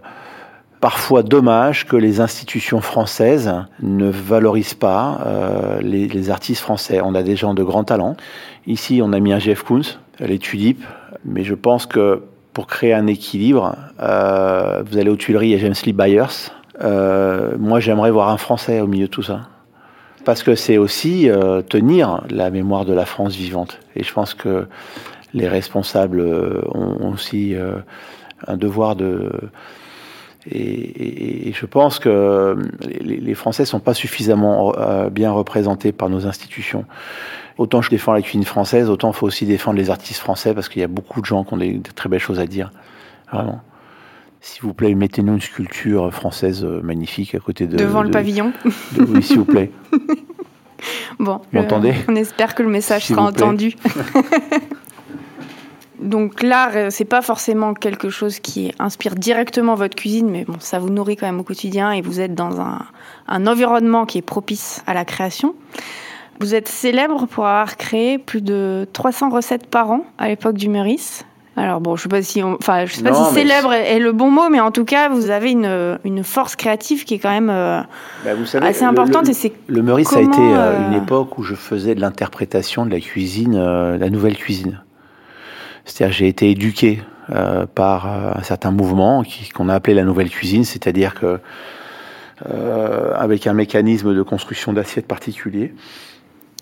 parfois 0.85 1.23
dommage 1.23 1.87
que 1.87 1.97
les 1.97 2.21
institutions 2.21 2.83
françaises 2.83 3.51
ne 3.81 4.11
valorisent 4.11 4.75
pas 4.75 5.19
euh, 5.25 5.81
les, 5.81 6.29
artistes 6.29 6.61
français. 6.61 7.01
On 7.03 7.15
a 7.15 7.23
des 7.23 7.37
gens 7.37 7.55
de 7.55 7.63
grand 7.63 7.85
talent. 7.85 8.19
Ici, 8.67 9.01
on 9.03 9.15
a 9.15 9.19
mis 9.19 9.33
un 9.33 9.39
Jeff 9.39 9.63
Koons, 9.63 9.97
les 10.21 10.39
Tulipes, 10.39 10.85
mais 11.25 11.43
je 11.43 11.55
pense 11.55 11.87
que 11.87 12.21
pour 12.53 12.67
créer 12.67 12.93
un 12.93 13.07
équilibre, 13.07 13.77
euh, 13.99 14.83
vous 14.85 14.99
allez 14.99 15.09
aux 15.09 15.17
Tuileries, 15.17 15.49
il 15.49 15.53
y 15.53 15.55
a 15.55 15.59
James 15.59 15.75
Lee 15.87 15.95
Byers. 15.95 16.53
Euh, 16.83 17.55
moi, 17.59 17.81
j'aimerais 17.81 18.11
voir 18.11 18.29
un 18.29 18.37
Français 18.37 18.81
au 18.83 18.87
milieu 18.87 19.07
de 19.07 19.11
tout 19.11 19.23
ça. 19.23 19.41
Parce 20.27 20.43
que 20.43 20.55
c'est 20.55 20.77
aussi 20.77 21.31
tenir 21.71 22.25
la 22.29 22.51
mémoire 22.51 22.85
de 22.85 22.93
la 22.93 23.07
France 23.07 23.35
vivante. 23.35 23.81
Et 23.97 24.05
je 24.05 24.13
pense 24.13 24.35
que 24.35 24.67
les 25.33 25.49
responsables 25.49 26.21
ont 26.75 27.11
aussi 27.11 27.55
un 28.47 28.57
devoir 28.59 28.97
de 28.97 29.31
et, 30.51 31.53
je 31.53 31.67
pense 31.67 31.99
que 31.99 32.57
les, 32.91 33.35
Français 33.35 33.65
sont 33.65 33.81
pas 33.81 33.95
suffisamment 33.95 34.75
euh, 34.77 35.09
bien 35.09 35.31
représentés 35.31 35.93
par 35.93 36.11
nos 36.11 36.27
institutions. 36.27 36.85
Autant 37.57 37.83
je 37.83 37.91
défends 37.91 38.13
la 38.13 38.23
cuisine 38.23 38.45
française, 38.45 38.91
autant 38.91 39.11
il 39.11 39.15
faut 39.15 39.27
aussi 39.27 39.47
défendre 39.47 39.79
les 39.79 39.91
artistes 39.91 40.21
français 40.21 40.55
parce 40.55 40.69
qu'il 40.69 40.81
y 40.81 40.85
a 40.85 40.89
beaucoup 40.89 41.21
de 41.21 41.27
gens 41.27 41.45
qui 41.45 41.55
ont 41.55 41.57
des, 41.57 41.81
très 41.95 42.09
belles 42.09 42.21
choses 42.21 42.41
à 42.41 42.47
dire. 42.47 42.71
Vraiment. 43.33 43.61
S'il 44.41 44.63
vous 44.63 44.75
plaît, 44.75 44.95
mettez-nous 44.95 45.35
une 45.35 45.41
sculpture 45.41 46.13
française 46.13 46.65
euh, 46.65 46.83
magnifique 46.83 47.35
à 47.35 47.39
côté 47.39 47.67
de. 47.67 47.77
Devant 47.77 48.03
le 48.03 48.11
pavillon. 48.11 48.53
oui, 48.99 49.23
s'il 49.23 49.39
vous 49.39 49.45
plaît. 49.45 49.71
Bon. 51.19 51.41
Vous 51.51 51.61
m'entendez? 51.61 51.95
On 52.09 52.15
espère 52.15 52.55
que 52.55 52.63
le 52.63 52.69
message 52.69 53.07
sera 53.07 53.23
entendu. 53.23 53.75
Donc 56.01 56.43
l'art, 56.43 56.73
euh, 56.75 56.89
c'est 56.91 57.05
pas 57.05 57.23
forcément 57.23 57.73
quelque 57.73 58.11
chose 58.11 58.41
qui 58.41 58.73
inspire 58.79 59.15
directement 59.15 59.75
votre 59.75 59.95
cuisine, 59.95 60.29
mais 60.29 60.45
bon, 60.45 60.57
ça 60.59 60.79
vous 60.79 60.91
nourrit 60.91 61.17
quand 61.17 61.27
même 61.27 61.41
au 61.41 61.45
quotidien 61.45 61.93
et 61.93 62.03
vous 62.03 62.21
êtes 62.21 62.35
dans 62.35 62.61
un, 62.61 63.47
environnement 63.47 64.05
qui 64.05 64.19
est 64.19 64.23
propice 64.23 64.83
à 64.87 64.95
la 64.95 65.05
création. 65.05 65.55
Vous 66.41 66.55
êtes 66.55 66.69
célèbre 66.69 67.27
pour 67.27 67.47
avoir 67.47 67.77
créé 67.77 68.19
plus 68.19 68.43
de 68.43 68.89
300 68.93 69.31
recettes 69.31 69.67
par 69.67 69.91
an 69.91 70.05
à 70.19 70.29
l'époque 70.29 70.57
du 70.57 70.69
Meurice. 70.69 71.25
Alors 71.57 71.81
bon, 71.81 71.95
je 71.95 72.03
sais 72.03 72.09
pas 72.09 72.21
si, 72.21 72.43
enfin, 72.43 72.85
je 72.85 72.95
sais 72.95 73.05
pas 73.05 73.15
si 73.15 73.33
célèbre 73.33 73.73
est 73.73 74.01
le 74.01 74.11
bon 74.11 74.29
mot, 74.29 74.49
mais 74.51 74.59
en 74.59 74.73
tout 74.73 74.85
cas, 74.85 75.09
vous 75.09 75.31
avez 75.31 75.53
une, 75.53 76.01
une 76.05 76.25
force 76.25 76.57
créative 76.57 77.05
qui 77.05 77.15
est 77.15 77.19
quand 77.21 77.31
même 77.31 77.51
euh, 77.51 77.81
bah, 78.25 78.33
assez 78.63 78.83
importante. 78.83 79.27
Le, 79.27 79.31
et 79.31 79.35
c'est 79.35 79.53
le 79.69 79.83
Meurice 79.83 80.13
a 80.13 80.21
été 80.21 80.41
euh, 80.41 80.89
une 80.89 80.95
époque 80.95 81.39
où 81.39 81.45
je 81.45 81.55
faisais 81.55 81.95
de 81.95 82.01
l'interprétation 82.01 82.85
de 82.85 82.91
la 82.91 82.99
cuisine, 82.99 83.57
la 83.57 84.11
nouvelle 84.11 84.37
cuisine. 84.37 84.81
C'est-à-dire 85.85 86.15
j'ai 86.15 86.29
été 86.29 86.51
éduqué 86.51 87.03
euh, 87.31 87.65
par 87.67 88.07
euh, 88.07 88.33
un 88.35 88.43
certain 88.43 88.71
mouvement 88.71 89.25
qu'on 89.55 89.71
a 89.71 89.75
appelé 89.75 89.95
la 89.95 90.05
nouvelle 90.05 90.29
cuisine, 90.29 90.65
c'est-à-dire 90.65 91.15
que 91.15 91.39
euh, 92.51 93.15
avec 93.15 93.47
un 93.47 93.55
mécanisme 93.55 94.15
de 94.15 94.23
construction 94.23 94.75
d'assiettes 94.75 95.07
particulier. 95.07 95.73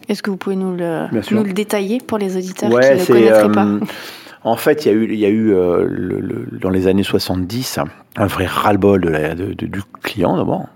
Est-ce 0.09 0.23
que 0.23 0.31
vous 0.31 0.37
pouvez 0.37 0.55
nous 0.55 0.77
le, 0.77 1.07
nous 1.33 1.43
le 1.43 1.53
détailler 1.53 1.99
pour 1.99 2.19
les 2.19 2.37
auditeurs 2.37 2.71
qui 2.71 2.77
ne 2.77 2.99
le 2.99 3.07
connaîtraient 3.07 3.51
pas 3.51 3.67
En 4.45 4.57
fait, 4.57 4.85
il 4.85 4.89
y 4.89 4.91
a 4.91 4.95
eu, 4.95 5.13
il 5.13 5.19
y 5.19 5.25
a 5.25 5.31
eu 5.31 5.51
le, 5.51 6.47
dans 6.61 6.71
les 6.71 6.87
années 6.87 7.03
70 7.03 7.81
un 8.17 8.27
vrai 8.27 8.47
ras-le-bol 8.47 9.01
de 9.01 9.35
de, 9.35 9.67
du 9.67 9.83
client 10.03 10.37
d'abord, 10.37 10.67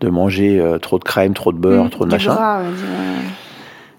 de 0.00 0.08
manger 0.08 0.64
trop 0.80 0.98
de 0.98 1.04
crème, 1.04 1.34
trop 1.34 1.52
de 1.52 1.58
beurre, 1.58 1.84
mmh, 1.84 1.90
trop 1.90 2.06
de 2.06 2.10
machin. 2.10 2.64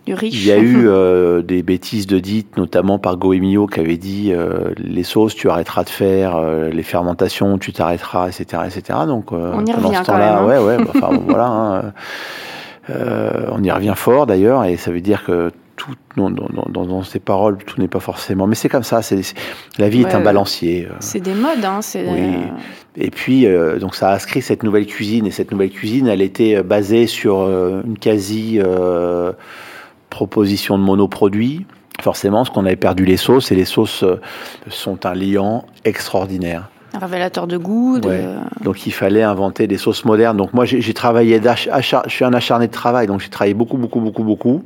Du 0.06 0.14
riche. 0.14 0.34
Il 0.34 0.46
y 0.46 0.52
a 0.52 0.58
eu 0.58 0.84
euh, 0.88 1.42
des 1.42 1.64
bêtises 1.64 2.08
de 2.08 2.20
dites, 2.20 2.58
notamment 2.58 3.00
par 3.00 3.18
Goemio 3.18 3.68
qui 3.68 3.80
avait 3.80 3.98
dit 3.98 4.32
euh, 4.34 4.74
les 4.78 5.04
sauces, 5.04 5.36
tu 5.36 5.50
arrêteras 5.50 5.84
de 5.84 5.90
faire, 5.90 6.36
euh, 6.36 6.70
les 6.70 6.84
fermentations, 6.84 7.58
tu 7.58 7.74
t'arrêteras, 7.74 8.28
etc., 8.28 8.64
etc. 8.66 9.00
Donc, 9.08 9.32
on 9.32 9.66
y 9.66 9.72
revient 9.72 10.02
quand 10.06 10.18
même. 10.18 10.36
Hein. 10.36 10.46
Ouais, 10.46 10.60
ouais. 10.60 10.78
Bah, 10.84 10.92
enfin, 10.96 11.20
voilà. 11.26 11.46
Hein, 11.46 11.94
on 13.52 13.64
y 13.64 13.72
revient 13.72 13.94
fort 13.96 14.26
d'ailleurs, 14.26 14.66
et 14.66 14.76
ça 14.76 14.92
veut 14.92 15.02
dire 15.02 15.24
que 15.24 15.52
tout 15.76 15.96
dans, 16.18 16.30
dans, 16.30 17.04
ces 17.04 17.20
paroles, 17.20 17.58
tout 17.58 17.80
n'est 17.82 17.88
pas 17.88 18.00
forcément. 18.00 18.46
Mais 18.46 18.56
c'est 18.56 18.70
comme 18.70 18.84
ça. 18.84 19.02
C'est 19.02 19.22
la 19.78 19.90
vie 19.90 20.02
est 20.02 20.14
un 20.14 20.20
balancier. 20.20 20.88
C'est 21.00 21.20
des 21.20 21.34
modes, 21.34 21.64
hein. 21.64 21.80
Oui. 21.96 22.36
Et 22.96 23.10
puis, 23.10 23.48
euh, 23.48 23.80
donc 23.80 23.96
ça 23.96 24.10
a 24.10 24.16
inscrit 24.16 24.42
cette 24.42 24.64
nouvelle 24.64 24.86
cuisine. 24.86 25.26
Et 25.26 25.32
cette 25.32 25.52
nouvelle 25.52 25.72
cuisine, 25.72 26.08
elle 26.08 26.22
était 26.22 26.62
basée 26.62 27.08
sur 27.08 27.42
une 27.86 27.98
quasi 27.98 28.60
proposition 30.14 30.78
de 30.78 30.84
monoproduits. 30.84 31.66
Forcément, 32.02 32.46
ce 32.46 32.52
qu'on 32.52 32.66
avait 32.66 32.76
perdu 32.76 33.04
les 33.04 33.18
sauces, 33.18 33.52
et 33.52 33.56
les 33.56 33.66
sauces 33.66 34.04
euh, 34.04 34.22
sont 34.70 35.06
un 35.06 35.14
liant 35.14 35.66
extraordinaire. 35.86 36.70
Un 36.94 37.00
révélateur 37.00 37.48
de 37.48 37.58
goût. 37.58 38.00
Donc 38.62 38.86
il 38.86 38.92
fallait 38.92 39.24
inventer 39.24 39.66
des 39.66 39.80
sauces 39.80 40.06
modernes. 40.06 40.38
Donc 40.38 40.54
moi 40.54 40.66
j'ai 40.66 40.94
travaillé, 40.94 41.42
je 41.42 41.98
suis 42.08 42.26
un 42.26 42.34
acharné 42.34 42.68
de 42.68 42.72
travail, 42.72 43.08
donc 43.08 43.20
j'ai 43.22 43.30
travaillé 43.30 43.56
beaucoup, 43.56 43.78
beaucoup, 43.78 44.00
beaucoup, 44.00 44.24
beaucoup. 44.24 44.64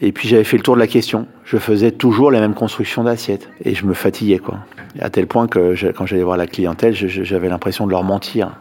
Et 0.00 0.12
puis 0.12 0.28
j'avais 0.28 0.44
fait 0.44 0.56
le 0.56 0.62
tour 0.62 0.76
de 0.76 0.80
la 0.80 0.86
question. 0.86 1.26
Je 1.44 1.58
faisais 1.58 1.90
toujours 1.90 2.30
les 2.30 2.38
mêmes 2.38 2.54
constructions 2.54 3.02
d'assiettes. 3.02 3.48
Et 3.64 3.74
je 3.74 3.84
me 3.86 3.94
fatiguais, 3.94 4.38
quoi. 4.38 4.58
À 5.00 5.10
tel 5.10 5.26
point 5.26 5.48
que 5.48 5.74
quand 5.92 6.06
j'allais 6.06 6.22
voir 6.22 6.36
la 6.36 6.46
clientèle, 6.46 6.94
j'avais 6.94 7.48
l'impression 7.48 7.86
de 7.86 7.90
leur 7.90 8.04
mentir. 8.04 8.52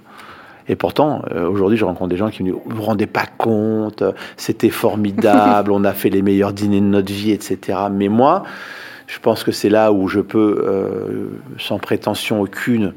Et 0.71 0.77
pourtant, 0.77 1.21
euh, 1.31 1.49
aujourd'hui, 1.49 1.77
je 1.77 1.83
rencontre 1.83 2.09
des 2.09 2.15
gens 2.15 2.29
qui 2.29 2.43
me 2.43 2.51
disent 2.51 2.61
Vous 2.65 2.77
vous 2.77 2.81
rendez 2.81 3.05
pas 3.05 3.25
compte, 3.37 4.03
c'était 4.37 4.69
formidable, 4.69 5.71
on 5.73 5.83
a 5.83 5.91
fait 5.91 6.09
les 6.09 6.21
meilleurs 6.21 6.53
dîners 6.53 6.79
de 6.79 6.85
notre 6.85 7.11
vie, 7.11 7.31
etc. 7.31 7.77
Mais 7.91 8.07
moi, 8.07 8.43
je 9.05 9.19
pense 9.19 9.43
que 9.43 9.51
c'est 9.51 9.67
là 9.67 9.91
où 9.91 10.07
je 10.07 10.21
peux, 10.21 10.63
euh, 10.65 11.41
sans 11.59 11.77
prétention 11.77 12.39
aucune, 12.39 12.93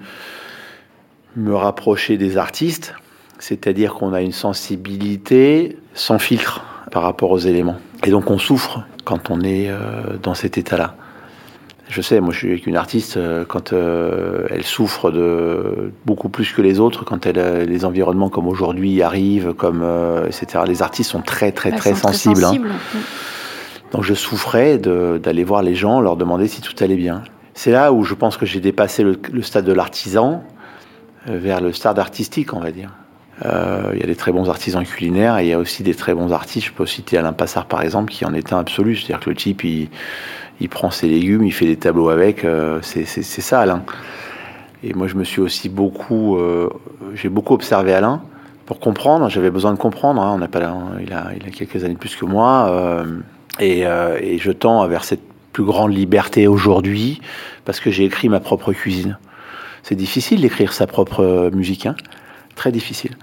me 1.34 1.52
rapprocher 1.52 2.16
des 2.16 2.36
artistes. 2.36 2.94
C'est-à-dire 3.40 3.94
qu'on 3.94 4.12
a 4.12 4.22
une 4.22 4.32
sensibilité 4.32 5.76
sans 5.94 6.20
filtre 6.20 6.64
par 6.92 7.02
rapport 7.02 7.32
aux 7.32 7.40
éléments. 7.40 7.78
Et 8.06 8.10
donc 8.10 8.30
on 8.30 8.38
souffre 8.38 8.84
quand 9.04 9.30
on 9.30 9.40
est 9.40 9.68
euh, 9.68 10.16
dans 10.22 10.34
cet 10.34 10.58
état-là. 10.58 10.94
Je 11.88 12.00
sais, 12.00 12.20
moi 12.20 12.32
je 12.32 12.38
suis 12.38 12.48
avec 12.50 12.66
une 12.66 12.76
artiste, 12.76 13.18
euh, 13.18 13.44
quand 13.44 13.72
euh, 13.72 14.46
elle 14.50 14.64
souffre 14.64 15.10
de 15.10 15.92
beaucoup 16.06 16.30
plus 16.30 16.50
que 16.52 16.62
les 16.62 16.80
autres, 16.80 17.04
quand 17.04 17.26
elle, 17.26 17.38
euh, 17.38 17.64
les 17.66 17.84
environnements 17.84 18.30
comme 18.30 18.48
aujourd'hui 18.48 19.02
arrivent, 19.02 19.52
comme, 19.52 19.84
etc. 20.26 20.64
Les 20.66 20.82
artistes 20.82 21.10
sont 21.10 21.20
très 21.20 21.52
très 21.52 21.72
très, 21.72 21.94
sensibles. 21.94 22.44
Hein. 22.44 22.56
Donc 23.92 24.02
je 24.02 24.14
souffrais 24.14 24.78
d'aller 24.78 25.44
voir 25.44 25.62
les 25.62 25.74
gens, 25.74 26.00
leur 26.00 26.16
demander 26.16 26.48
si 26.48 26.62
tout 26.62 26.74
allait 26.82 26.96
bien. 26.96 27.22
C'est 27.52 27.70
là 27.70 27.92
où 27.92 28.02
je 28.02 28.14
pense 28.14 28.36
que 28.36 28.46
j'ai 28.46 28.60
dépassé 28.60 29.04
le, 29.04 29.20
le, 29.32 29.42
stade 29.42 29.64
de 29.64 29.72
l'artisan 29.72 30.42
vers 31.26 31.60
le 31.60 31.72
stade 31.72 31.98
artistique, 31.98 32.52
on 32.54 32.60
va 32.60 32.72
dire. 32.72 32.90
Il 33.42 33.98
y 33.98 34.02
a 34.02 34.06
des 34.06 34.16
très 34.16 34.32
bons 34.32 34.48
artisans 34.48 34.84
culinaires 34.84 35.38
et 35.38 35.44
il 35.44 35.48
y 35.48 35.52
a 35.52 35.58
aussi 35.58 35.82
des 35.82 35.94
très 35.94 36.14
bons 36.14 36.32
artistes. 36.32 36.68
Je 36.68 36.72
peux 36.72 36.86
citer 36.86 37.18
Alain 37.18 37.32
Passard 37.32 37.66
par 37.66 37.82
exemple, 37.82 38.12
qui 38.12 38.24
en 38.24 38.32
est 38.32 38.52
un 38.52 38.58
absolu. 38.58 38.96
C'est-à-dire 38.96 39.20
que 39.20 39.30
le 39.30 39.36
type, 39.36 39.64
il 39.64 40.68
prend 40.68 40.90
ses 40.90 41.08
légumes, 41.08 41.44
il 41.44 41.52
fait 41.52 41.66
des 41.66 41.76
tableaux 41.76 42.08
avec. 42.08 42.44
Euh, 42.44 42.78
c'est 42.82 43.22
ça, 43.22 43.60
Alain. 43.60 43.82
Et 44.82 44.92
moi, 44.92 45.06
je 45.06 45.14
me 45.14 45.24
suis 45.24 45.40
aussi 45.40 45.68
beaucoup, 45.68 46.36
euh, 46.36 46.68
j'ai 47.14 47.28
beaucoup 47.28 47.54
observé 47.54 47.94
Alain 47.94 48.22
pour 48.66 48.80
comprendre. 48.80 49.28
J'avais 49.28 49.50
besoin 49.50 49.72
de 49.72 49.78
comprendre. 49.78 50.22
Hein. 50.22 50.32
on 50.34 50.38
n'a 50.38 50.48
pas, 50.48 50.60
il 51.00 51.12
a, 51.12 51.50
quelques 51.50 51.84
années 51.84 51.94
plus 51.94 52.14
que 52.16 52.24
moi, 52.24 52.68
euh, 52.70 53.20
et, 53.60 53.80
et, 53.80 54.38
je 54.38 54.52
tends 54.52 54.86
vers 54.88 55.04
cette 55.04 55.22
plus 55.52 55.64
grande 55.64 55.94
liberté 55.94 56.48
aujourd'hui 56.48 57.20
parce 57.64 57.78
que 57.78 57.90
j'ai 57.90 58.04
écrit 58.04 58.28
ma 58.28 58.40
propre 58.40 58.72
cuisine. 58.72 59.18
C'est 59.82 59.94
difficile 59.94 60.40
d'écrire 60.40 60.72
sa 60.72 60.86
propre 60.86 61.50
musique, 61.52 61.86
hein. 61.86 61.94
Très 62.54 62.72
difficile. 62.72 63.16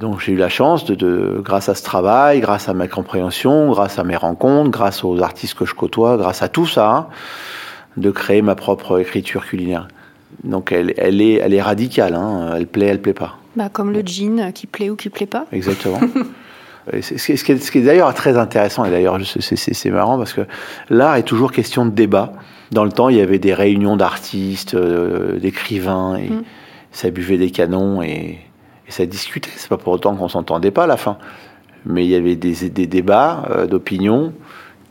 Donc 0.00 0.20
j'ai 0.20 0.32
eu 0.32 0.36
la 0.36 0.48
chance 0.48 0.84
de, 0.84 1.40
grâce 1.44 1.68
à 1.68 1.74
ce 1.74 1.82
travail, 1.82 2.40
grâce 2.40 2.68
à 2.68 2.74
ma 2.74 2.88
compréhension, 2.88 3.70
grâce 3.70 3.98
à 3.98 4.04
mes 4.04 4.16
rencontres, 4.16 4.70
grâce 4.70 5.04
aux 5.04 5.22
artistes 5.22 5.54
que 5.54 5.64
je 5.64 5.74
côtoie, 5.74 6.16
grâce 6.16 6.42
à 6.42 6.48
tout 6.48 6.66
ça, 6.66 7.08
de 7.96 8.10
créer 8.10 8.42
ma 8.42 8.54
propre 8.54 9.00
écriture 9.00 9.46
culinaire. 9.46 9.88
Donc 10.44 10.72
elle, 10.72 10.94
elle 10.96 11.20
est, 11.20 11.34
elle 11.34 11.52
est 11.52 11.62
radicale, 11.62 12.14
hein. 12.14 12.54
elle 12.56 12.66
plaît, 12.66 12.86
elle 12.86 13.02
plaît 13.02 13.12
pas. 13.12 13.36
Bah, 13.54 13.68
comme 13.70 13.92
le 13.92 14.02
jean 14.04 14.50
qui 14.52 14.66
plaît 14.66 14.88
ou 14.88 14.96
qui 14.96 15.10
plaît 15.10 15.26
pas. 15.26 15.46
Exactement. 15.52 16.00
ce 17.00 17.44
qui 17.44 17.78
est, 17.78 17.82
d'ailleurs 17.82 18.12
très 18.14 18.38
intéressant, 18.38 18.84
et 18.86 18.90
d'ailleurs 18.90 19.18
c'est 19.24 19.90
marrant 19.90 20.16
parce 20.16 20.32
que 20.32 20.42
l'art 20.88 21.16
est 21.16 21.22
toujours 21.22 21.52
question 21.52 21.84
de 21.84 21.90
débat. 21.90 22.32
Dans 22.70 22.84
le 22.84 22.92
temps, 22.92 23.10
il 23.10 23.18
y 23.18 23.20
avait 23.20 23.38
des 23.38 23.52
réunions 23.52 23.96
d'artistes, 23.96 24.74
euh, 24.74 25.38
d'écrivains, 25.38 26.16
et 26.16 26.30
mm. 26.30 26.42
Ça 26.92 27.10
buvait 27.10 27.38
des 27.38 27.50
canons 27.50 28.02
et 28.02 28.38
ça 28.88 29.06
discutait. 29.06 29.50
C'est 29.56 29.68
pas 29.68 29.78
pour 29.78 29.92
autant 29.92 30.14
qu'on 30.14 30.28
s'entendait 30.28 30.70
pas 30.70 30.84
à 30.84 30.86
la 30.86 30.96
fin. 30.96 31.16
Mais 31.84 32.04
il 32.04 32.10
y 32.10 32.14
avait 32.14 32.36
des, 32.36 32.68
des 32.68 32.86
débats 32.86 33.48
euh, 33.50 33.66
d'opinion 33.66 34.32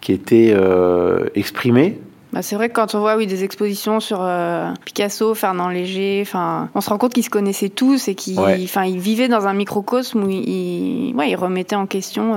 qui 0.01 0.11
étaient 0.11 0.53
euh, 0.53 1.29
exprimés. 1.35 1.99
Bah 2.33 2.41
c'est 2.41 2.55
vrai 2.55 2.69
que 2.69 2.73
quand 2.73 2.95
on 2.95 3.01
voit 3.01 3.17
oui, 3.17 3.27
des 3.27 3.43
expositions 3.43 3.99
sur 3.99 4.19
euh, 4.21 4.71
Picasso, 4.85 5.35
Fernand 5.35 5.67
Léger, 5.67 6.23
on 6.33 6.79
se 6.79 6.89
rend 6.89 6.97
compte 6.97 7.13
qu'ils 7.13 7.25
se 7.25 7.29
connaissaient 7.29 7.69
tous 7.69 8.07
et 8.07 8.15
qu'ils 8.15 8.39
ils 8.39 8.99
vivaient 8.99 9.27
dans 9.27 9.47
un 9.47 9.53
microcosme 9.53 10.23
où 10.23 10.29
ils, 10.29 11.13
ouais, 11.13 11.29
ils 11.29 11.35
remettaient 11.35 11.75
en 11.75 11.87
question 11.87 12.33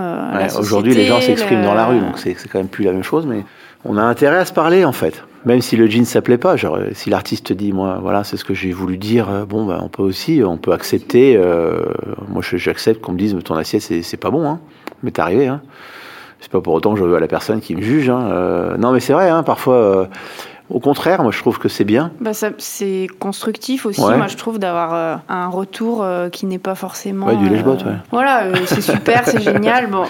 Aujourd'hui, 0.59 0.95
les 0.95 1.07
gens 1.07 1.21
s'expriment 1.21 1.63
dans 1.63 1.75
la 1.75 1.87
rue, 1.87 2.01
donc 2.01 2.19
c'est 2.19 2.35
quand 2.35 2.59
même 2.59 2.69
plus 2.69 2.85
la 2.85 2.93
même 2.93 3.05
chose, 3.05 3.25
mais 3.25 3.45
on 3.85 3.97
a 3.97 4.03
intérêt 4.03 4.39
à 4.39 4.45
se 4.45 4.53
parler 4.53 4.85
en 4.85 4.93
fait 4.93 5.23
même 5.45 5.61
si 5.61 5.77
le 5.77 5.87
jean 5.87 6.05
s'appelait 6.05 6.39
pas, 6.39 6.57
genre, 6.57 6.79
si 6.93 7.11
l'artiste 7.11 7.53
dit, 7.53 7.73
moi, 7.73 7.99
voilà, 8.01 8.25
c'est 8.25 8.37
ce 8.37 8.45
que 8.45 8.55
j'ai 8.55 8.73
voulu 8.73 8.97
dire, 8.97 9.29
euh, 9.29 9.45
bon, 9.45 9.67
ben, 9.67 9.79
on 9.83 9.89
peut 9.89 10.03
aussi, 10.03 10.43
on 10.45 10.57
peut 10.57 10.73
accepter. 10.73 11.37
Euh, 11.37 11.85
moi, 12.29 12.43
j'accepte 12.43 13.01
qu'on 13.01 13.13
me 13.13 13.19
dise, 13.19 13.37
ton 13.45 13.55
assiette, 13.55 13.83
c'est 13.83 14.17
pas 14.17 14.31
bon, 14.31 14.49
hein. 14.49 14.61
Mais 15.03 15.11
t'es 15.11 15.21
arrivé, 15.21 15.47
hein. 15.47 15.61
C'est 16.41 16.51
pas 16.51 16.61
pour 16.61 16.75
autant 16.75 16.93
que 16.95 17.01
je 17.01 17.05
veux 17.05 17.17
à 17.17 17.21
la 17.21 17.29
personne 17.29 17.61
qui 17.61 17.75
me 17.75 17.83
juge. 17.83 18.11
Hein. 18.11 18.29
Euh, 18.31 18.77
non, 18.77 18.93
mais 18.93 19.01
c'est 19.01 19.13
vrai, 19.13 19.31
hein, 19.31 19.43
parfois. 19.43 20.09
Au 20.71 20.81
contraire, 20.81 21.23
moi 21.23 21.31
je 21.31 21.39
trouve 21.39 21.59
que 21.59 21.69
c'est 21.69 21.85
bien. 21.85 22.11
Bah 22.21 22.31
c'est 22.33 23.07
constructif 23.19 23.85
aussi, 23.85 24.01
moi 24.01 24.29
je 24.29 24.37
trouve, 24.37 24.59
d'avoir 24.59 24.95
euh, 24.95 25.17
un 25.29 25.49
retour 25.49 26.03
euh, 26.03 26.31
qui 26.31 26.47
n'est 26.47 26.59
pas 26.59 26.75
forcément. 26.75 27.27
Ouais, 27.27 27.37
du 27.37 27.51
lèche 27.51 27.63
ouais. 27.65 27.97
Voilà, 28.11 28.45
euh, 28.45 28.55
c'est 28.67 28.81
super, 28.81 29.27
c'est 29.27 29.43
génial. 29.43 29.89
Bon, 29.89 30.05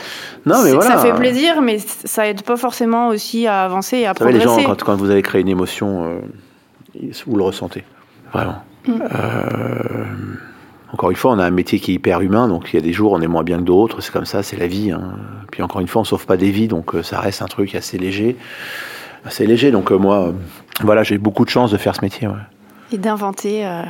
non, 0.47 0.63
mais 0.63 0.73
voilà. 0.73 0.93
Ça 0.93 0.99
fait 0.99 1.13
plaisir, 1.13 1.61
mais 1.61 1.79
ça 1.79 2.29
aide 2.29 2.43
pas 2.43 2.57
forcément 2.57 3.09
aussi 3.09 3.49
à 3.49 3.65
avancer 3.65 3.99
et 3.99 4.07
à 4.07 4.15
progresser. 4.15 4.39
les 4.39 4.45
gens, 4.45 4.65
quand, 4.65 4.83
quand, 4.85 4.97
vous 4.97 5.11
avez 5.11 5.23
créé 5.23 5.41
une 5.41 5.49
émotion, 5.49 6.21
vous 7.27 7.37
le 7.37 7.43
ressentez. 7.43 7.83
Vraiment. 8.33 8.63
Mm. 8.87 8.95
Encore 10.93 11.11
une 11.11 11.17
fois, 11.17 11.33
on 11.33 11.41
a 11.41 11.45
un 11.45 11.51
métier 11.51 11.81
qui 11.81 11.91
est 11.91 11.95
hyper 11.95 12.21
humain, 12.21 12.47
donc 12.47 12.73
il 12.73 12.77
y 12.77 12.79
a 12.79 12.83
des 12.83 12.93
jours 12.93 13.11
on 13.11 13.21
est 13.21 13.27
moins 13.27 13.43
bien 13.43 13.59
que 13.59 13.65
d'autres, 13.65 14.01
c'est 14.01 14.13
comme 14.13 14.27
ça, 14.27 14.45
c'est 14.45 14.57
la 14.57 14.69
vie. 14.69 14.93
Hein. 14.93 15.15
Puis 15.51 15.63
encore 15.63 15.81
une 15.81 15.89
fois, 15.89 16.03
on 16.03 16.05
sauve 16.05 16.27
pas 16.27 16.37
des 16.37 16.53
vies, 16.53 16.69
donc 16.69 16.93
ça 17.03 17.19
reste 17.19 17.43
un 17.43 17.47
truc 17.47 17.75
assez 17.75 17.99
léger 17.99 18.37
assez 19.25 19.47
léger. 19.47 19.71
Donc 19.71 19.91
euh, 19.91 19.97
moi, 19.97 20.29
euh, 20.29 20.33
voilà, 20.83 21.03
j'ai 21.03 21.19
beaucoup 21.19 21.45
de 21.45 21.51
chance 21.51 21.71
de 21.71 21.77
faire 21.77 21.95
ce 21.95 22.03
métier. 22.03 22.29
Et 22.93 22.99
d'inventer 22.99 23.67
euh, 23.67 23.83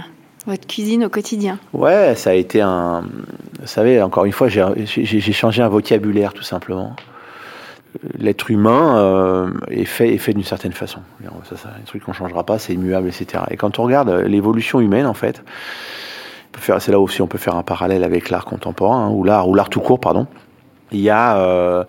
votre 0.46 0.66
cuisine 0.66 1.04
au 1.04 1.08
quotidien. 1.08 1.58
Ouais, 1.72 2.14
ça 2.14 2.30
a 2.30 2.34
été 2.34 2.60
un. 2.60 3.02
Vous 3.60 3.66
savez, 3.66 4.00
encore 4.02 4.24
une 4.24 4.32
fois, 4.32 4.48
j'ai 4.48 5.32
changé 5.32 5.62
un 5.62 5.68
vocabulaire 5.68 6.32
tout 6.32 6.42
simplement. 6.42 6.94
L'être 8.18 8.50
humain 8.50 9.52
est 9.70 9.84
fait, 9.84 10.12
est 10.12 10.18
fait 10.18 10.34
d'une 10.34 10.42
certaine 10.42 10.72
façon. 10.72 10.98
Ça, 11.48 11.56
ça, 11.56 11.68
un 11.68 11.84
truc 11.84 12.02
qu'on 12.02 12.12
changera 12.12 12.44
pas, 12.44 12.58
c'est 12.58 12.74
immuable, 12.74 13.06
etc. 13.06 13.44
Et 13.50 13.56
quand 13.56 13.78
on 13.78 13.84
regarde 13.84 14.10
l'évolution 14.10 14.80
humaine, 14.80 15.06
en 15.06 15.14
fait, 15.14 15.44
c'est 16.60 16.88
là 16.88 16.98
aussi 16.98 17.22
on 17.22 17.28
peut 17.28 17.38
faire 17.38 17.54
un 17.54 17.62
parallèle 17.62 18.02
avec 18.02 18.30
l'art 18.30 18.44
contemporain, 18.44 19.06
hein, 19.06 19.10
ou 19.10 19.22
l'art, 19.22 19.48
ou 19.48 19.54
l'art 19.54 19.70
tout 19.70 19.80
court, 19.80 20.00
pardon. 20.00 20.26
Il 20.90 21.00
y 21.00 21.08
a 21.08 21.86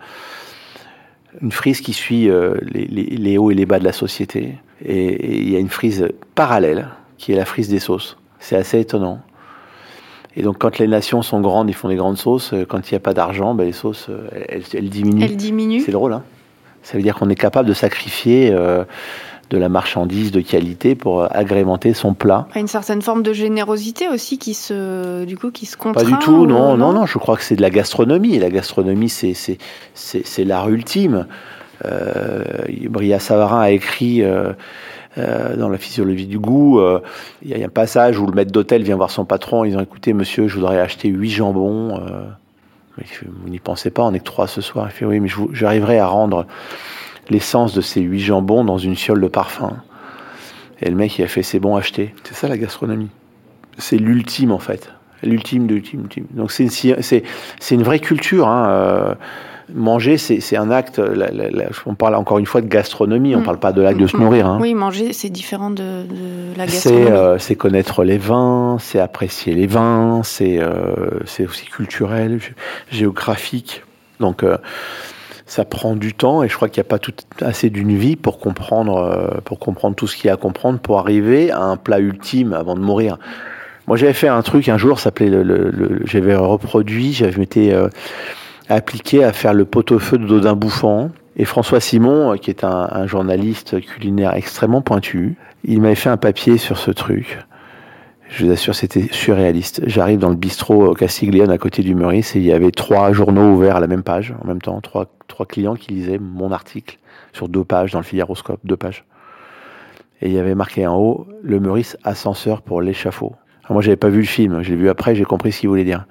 une 1.42 1.51
frise 1.51 1.82
qui 1.82 1.94
suit 1.94 2.30
euh, 2.30 2.56
les, 2.63 3.38
hauts 3.38 3.51
et 3.51 3.56
les 3.56 3.65
bas 3.65 3.80
de 3.80 3.84
la 3.84 3.94
société. 3.94 4.56
Et, 4.84 5.42
il 5.42 5.50
y 5.50 5.56
a 5.56 5.60
une 5.60 5.70
frise 5.70 6.08
parallèle, 6.36 6.89
qui 7.18 7.34
est 7.34 7.36
la 7.36 7.46
frise 7.46 7.70
des 7.70 7.80
sauces. 7.80 8.18
C'est 8.39 8.56
assez 8.56 8.80
étonnant. 8.80 9.22
Et 10.38 10.42
donc, 10.42 10.58
quand 10.60 10.80
les 10.80 10.88
nations 10.88 11.22
sont 11.22 11.39
grandes, 11.39 11.70
ils 11.70 11.74
font 11.74 11.88
des 11.88 11.96
grandes 11.96 12.18
sauces. 12.18 12.54
Quand 12.68 12.89
il 12.89 12.94
n'y 12.94 12.98
a 12.98 13.00
pas 13.00 13.13
d'argent, 13.13 13.56
ben, 13.56 13.63
les 13.63 13.72
sauces, 13.72 14.08
euh, 14.10 14.27
elles, 14.74 14.89
diminuent. 14.89 15.24
Elles 15.24 15.38
diminuent. 15.38 15.82
C'est 15.82 15.94
drôle, 15.94 16.13
hein 16.13 16.24
Ça 16.84 16.98
veut 16.98 17.04
dire 17.04 17.15
qu'on 17.15 17.30
est 17.30 17.36
capable 17.36 17.70
de 17.70 17.74
sacrifier 17.74 18.51
euh, 18.51 18.84
de 19.49 19.57
la 19.57 19.69
marchandise 19.69 20.31
de 20.31 20.41
qualité 20.41 20.95
pour 20.95 21.27
agrémenter 21.35 21.93
son 21.93 22.13
plat. 22.13 22.47
Une 22.55 22.67
certaine 22.67 23.01
forme 23.01 23.23
de 23.23 23.33
générosité 23.33 24.07
aussi 24.07 24.37
qui 24.37 24.53
se, 24.53 25.25
du 25.25 25.37
coup, 25.37 25.51
qui 25.51 25.65
se 25.65 25.77
contraint. 25.77 26.03
Pas 26.03 26.09
du 26.09 26.17
tout, 26.19 26.45
non, 26.45 26.77
non, 26.77 26.93
non, 26.93 27.05
Je 27.05 27.17
crois 27.17 27.37
que 27.37 27.43
c'est 27.43 27.55
de 27.55 27.61
la 27.61 27.69
gastronomie. 27.69 28.39
La 28.39 28.49
gastronomie, 28.49 29.09
c'est 29.09 29.33
c'est 29.93 30.43
l'art 30.43 30.69
ultime. 30.69 31.27
Euh, 31.83 32.43
Bria 32.89 33.19
Savarin 33.19 33.61
a 33.61 33.71
écrit. 33.71 34.23
Euh, 34.23 34.53
euh, 35.17 35.55
dans 35.55 35.69
la 35.69 35.77
physiologie 35.77 36.27
du 36.27 36.39
goût, 36.39 36.81
euh, 36.81 36.99
il 37.41 37.57
y 37.57 37.63
a 37.63 37.65
un 37.65 37.69
passage 37.69 38.19
où 38.19 38.25
le 38.25 38.33
maître 38.33 38.51
d'hôtel 38.51 38.83
vient 38.83 38.97
voir 38.97 39.11
son 39.11 39.23
patron 39.23 39.61
en 39.61 39.63
disant 39.63 39.79
écoutez 39.79 40.11
monsieur, 40.11 40.49
je 40.49 40.55
voudrais 40.55 40.77
acheter 40.77 41.07
huit 41.07 41.29
jambons. 41.29 42.01
vous 42.97 43.49
n'y 43.49 43.59
pensez 43.59 43.91
pas, 43.91 44.03
on 44.03 44.13
est 44.13 44.19
que 44.19 44.25
trois 44.25 44.47
ce 44.47 44.59
soir. 44.59 44.87
Il 44.89 44.91
fait 44.91 45.05
oui, 45.05 45.21
mais 45.21 45.29
j'arriverai 45.53 45.99
à 45.99 46.07
rendre 46.07 46.45
l'essence 47.29 47.74
de 47.74 47.82
ces 47.82 48.01
huit 48.01 48.20
jambons 48.20 48.63
dans 48.63 48.77
une 48.77 48.96
fiole 48.96 49.22
de 49.22 49.27
parfum. 49.27 49.77
Et 50.82 50.89
le 50.89 50.96
mec, 50.96 51.17
il 51.17 51.24
a 51.24 51.27
fait 51.27 51.44
c'est 51.44 51.60
bon, 51.60 51.75
acheter. 51.75 52.13
C'est 52.24 52.36
ça 52.36 52.48
la 52.48 52.58
gastronomie. 52.58 53.10
C'est 53.77 53.98
l'ultime 53.98 54.51
en 54.51 54.60
fait. 54.60 54.91
L'ultime 55.24 55.67
de 55.67 55.75
l'ultime. 55.75 56.08
Donc 56.32 56.51
c'est 56.51 56.65
une, 57.72 57.84
vraie 57.84 58.00
culture. 58.00 58.48
Hein. 58.48 58.70
Euh, 58.70 59.15
manger, 59.74 60.17
c'est 60.17 60.58
un 60.58 60.72
acte. 60.72 61.01
on 61.86 61.96
parle 61.96 62.15
encore 62.15 62.39
une 62.39 62.46
fois 62.46 62.62
de 62.62 62.67
gastronomie, 62.67 63.34
on 63.36 63.39
ne 63.39 63.44
mm. 63.44 63.46
parle 63.46 63.60
pas 63.60 63.72
de 63.72 63.82
l'acte 63.82 64.00
de 64.00 64.08
se 64.08 64.17
nourrir. 64.17 64.48
Hein. 64.48 64.60
Oui, 64.62 64.74
manger, 64.74 65.13
c'est 65.13 65.29
différent 65.29 65.70
de, 65.70 66.05
la 66.58 66.65
gastronomie. 66.65 67.08
Euh, 67.10 67.38
c'est 67.39 67.55
connaître 67.55 68.03
les 68.03 68.17
vins, 68.17 68.77
c'est 68.79 69.00
apprécier 69.00 69.53
les 69.53 69.67
vins, 69.67 70.22
c'est 70.24 70.60
euh, 70.60 71.20
aussi 71.48 71.65
culturel, 71.65 72.39
géographique. 72.91 73.84
Donc 74.20 74.44
euh, 74.44 74.58
ça 75.45 75.65
prend 75.65 75.95
du 75.95 76.13
temps 76.13 76.43
et 76.43 76.49
je 76.49 76.55
crois 76.55 76.69
qu'il 76.69 76.81
n'y 76.81 76.87
a 76.87 76.89
pas 76.89 76.99
tout, 76.99 77.13
assez 77.41 77.69
d'une 77.69 77.95
vie 77.95 78.15
pour 78.15 78.39
comprendre, 78.39 79.41
pour 79.45 79.59
comprendre 79.59 79.95
tout 79.95 80.07
ce 80.07 80.17
qu'il 80.17 80.27
y 80.27 80.29
a 80.29 80.33
à 80.33 80.37
comprendre 80.37 80.79
pour 80.79 80.99
arriver 80.99 81.51
à 81.51 81.61
un 81.61 81.77
plat 81.77 81.99
ultime 81.99 82.53
avant 82.53 82.75
de 82.75 82.81
mourir. 82.81 83.17
Moi, 83.87 83.97
j'avais 83.97 84.13
fait 84.13 84.27
un 84.27 84.41
truc 84.41 84.67
un 84.69 84.77
jour, 84.77 84.99
s'appelait 84.99 85.29
le, 85.29 86.01
j'avais 86.05 86.35
reproduit, 86.35 87.13
j'avais 87.13 87.43
été 87.43 87.75
appliqué 88.69 89.23
à 89.23 89.33
faire 89.33 89.53
le 89.53 89.65
pot-au-feu 89.65 90.17
de 90.17 90.25
Dodin 90.25 90.55
Bouffant. 90.55 91.11
Et 91.37 91.45
François 91.45 91.79
Simon, 91.79 92.33
euh, 92.33 92.37
qui 92.37 92.49
est 92.49 92.63
un, 92.63 93.07
journaliste 93.07 93.81
culinaire 93.81 94.33
extrêmement 94.35 94.81
pointu, 94.81 95.35
il 95.63 95.81
m'avait 95.81 95.95
fait 95.95 96.09
un 96.09 96.17
papier 96.17 96.57
sur 96.57 96.77
ce 96.77 96.91
truc. 96.91 97.39
Je 98.29 98.45
vous 98.45 98.51
assure, 98.51 98.73
c'était 98.73 99.07
surréaliste. 99.11 99.81
J'arrive 99.85 100.19
dans 100.19 100.29
le 100.29 100.35
bistrot 100.35 100.93
Castiglione 100.93 101.51
à 101.51 101.57
côté 101.57 101.83
du 101.83 101.93
Meurice 101.93 102.35
et 102.35 102.39
il 102.39 102.45
y 102.45 102.53
avait 102.53 102.71
trois 102.71 103.11
journaux 103.13 103.53
ouverts 103.53 103.75
à 103.75 103.79
la 103.79 103.87
même 103.87 104.01
page, 104.01 104.33
en 104.43 104.47
même 104.47 104.61
temps, 104.61 104.79
trois, 104.81 105.05
trois 105.36 105.46
clients 105.46 105.75
qui 105.75 105.92
lisaient 105.92 106.18
mon 106.18 106.54
article 106.54 106.98
sur 107.34 107.50
deux 107.50 107.65
pages 107.65 107.92
dans 107.92 108.00
le 108.00 108.06
Figaroscope, 108.06 108.62
deux 108.63 108.77
pages. 108.77 109.04
Et 110.22 110.27
il 110.30 110.34
y 110.34 110.39
avait 110.39 110.56
marqué 110.56 110.88
en 110.88 110.98
haut 110.98 111.27
le 111.44 111.60
Meurice 111.60 111.98
ascenseur 112.06 112.62
pour 112.62 112.82
l'échafaud. 112.82 113.36
Moi, 113.70 113.82
j'avais 113.82 113.98
pas 113.98 114.08
vu 114.08 114.22
le 114.22 114.27
film, 114.27 114.63
je 114.63 114.70
l'ai 114.70 114.77
vu 114.77 114.88
après, 114.88 115.13
j'ai 115.13 115.25
compris 115.25 115.51
ce 115.51 115.60
qu'il 115.60 115.68
voulait 115.68 115.84
dire. 115.84 116.06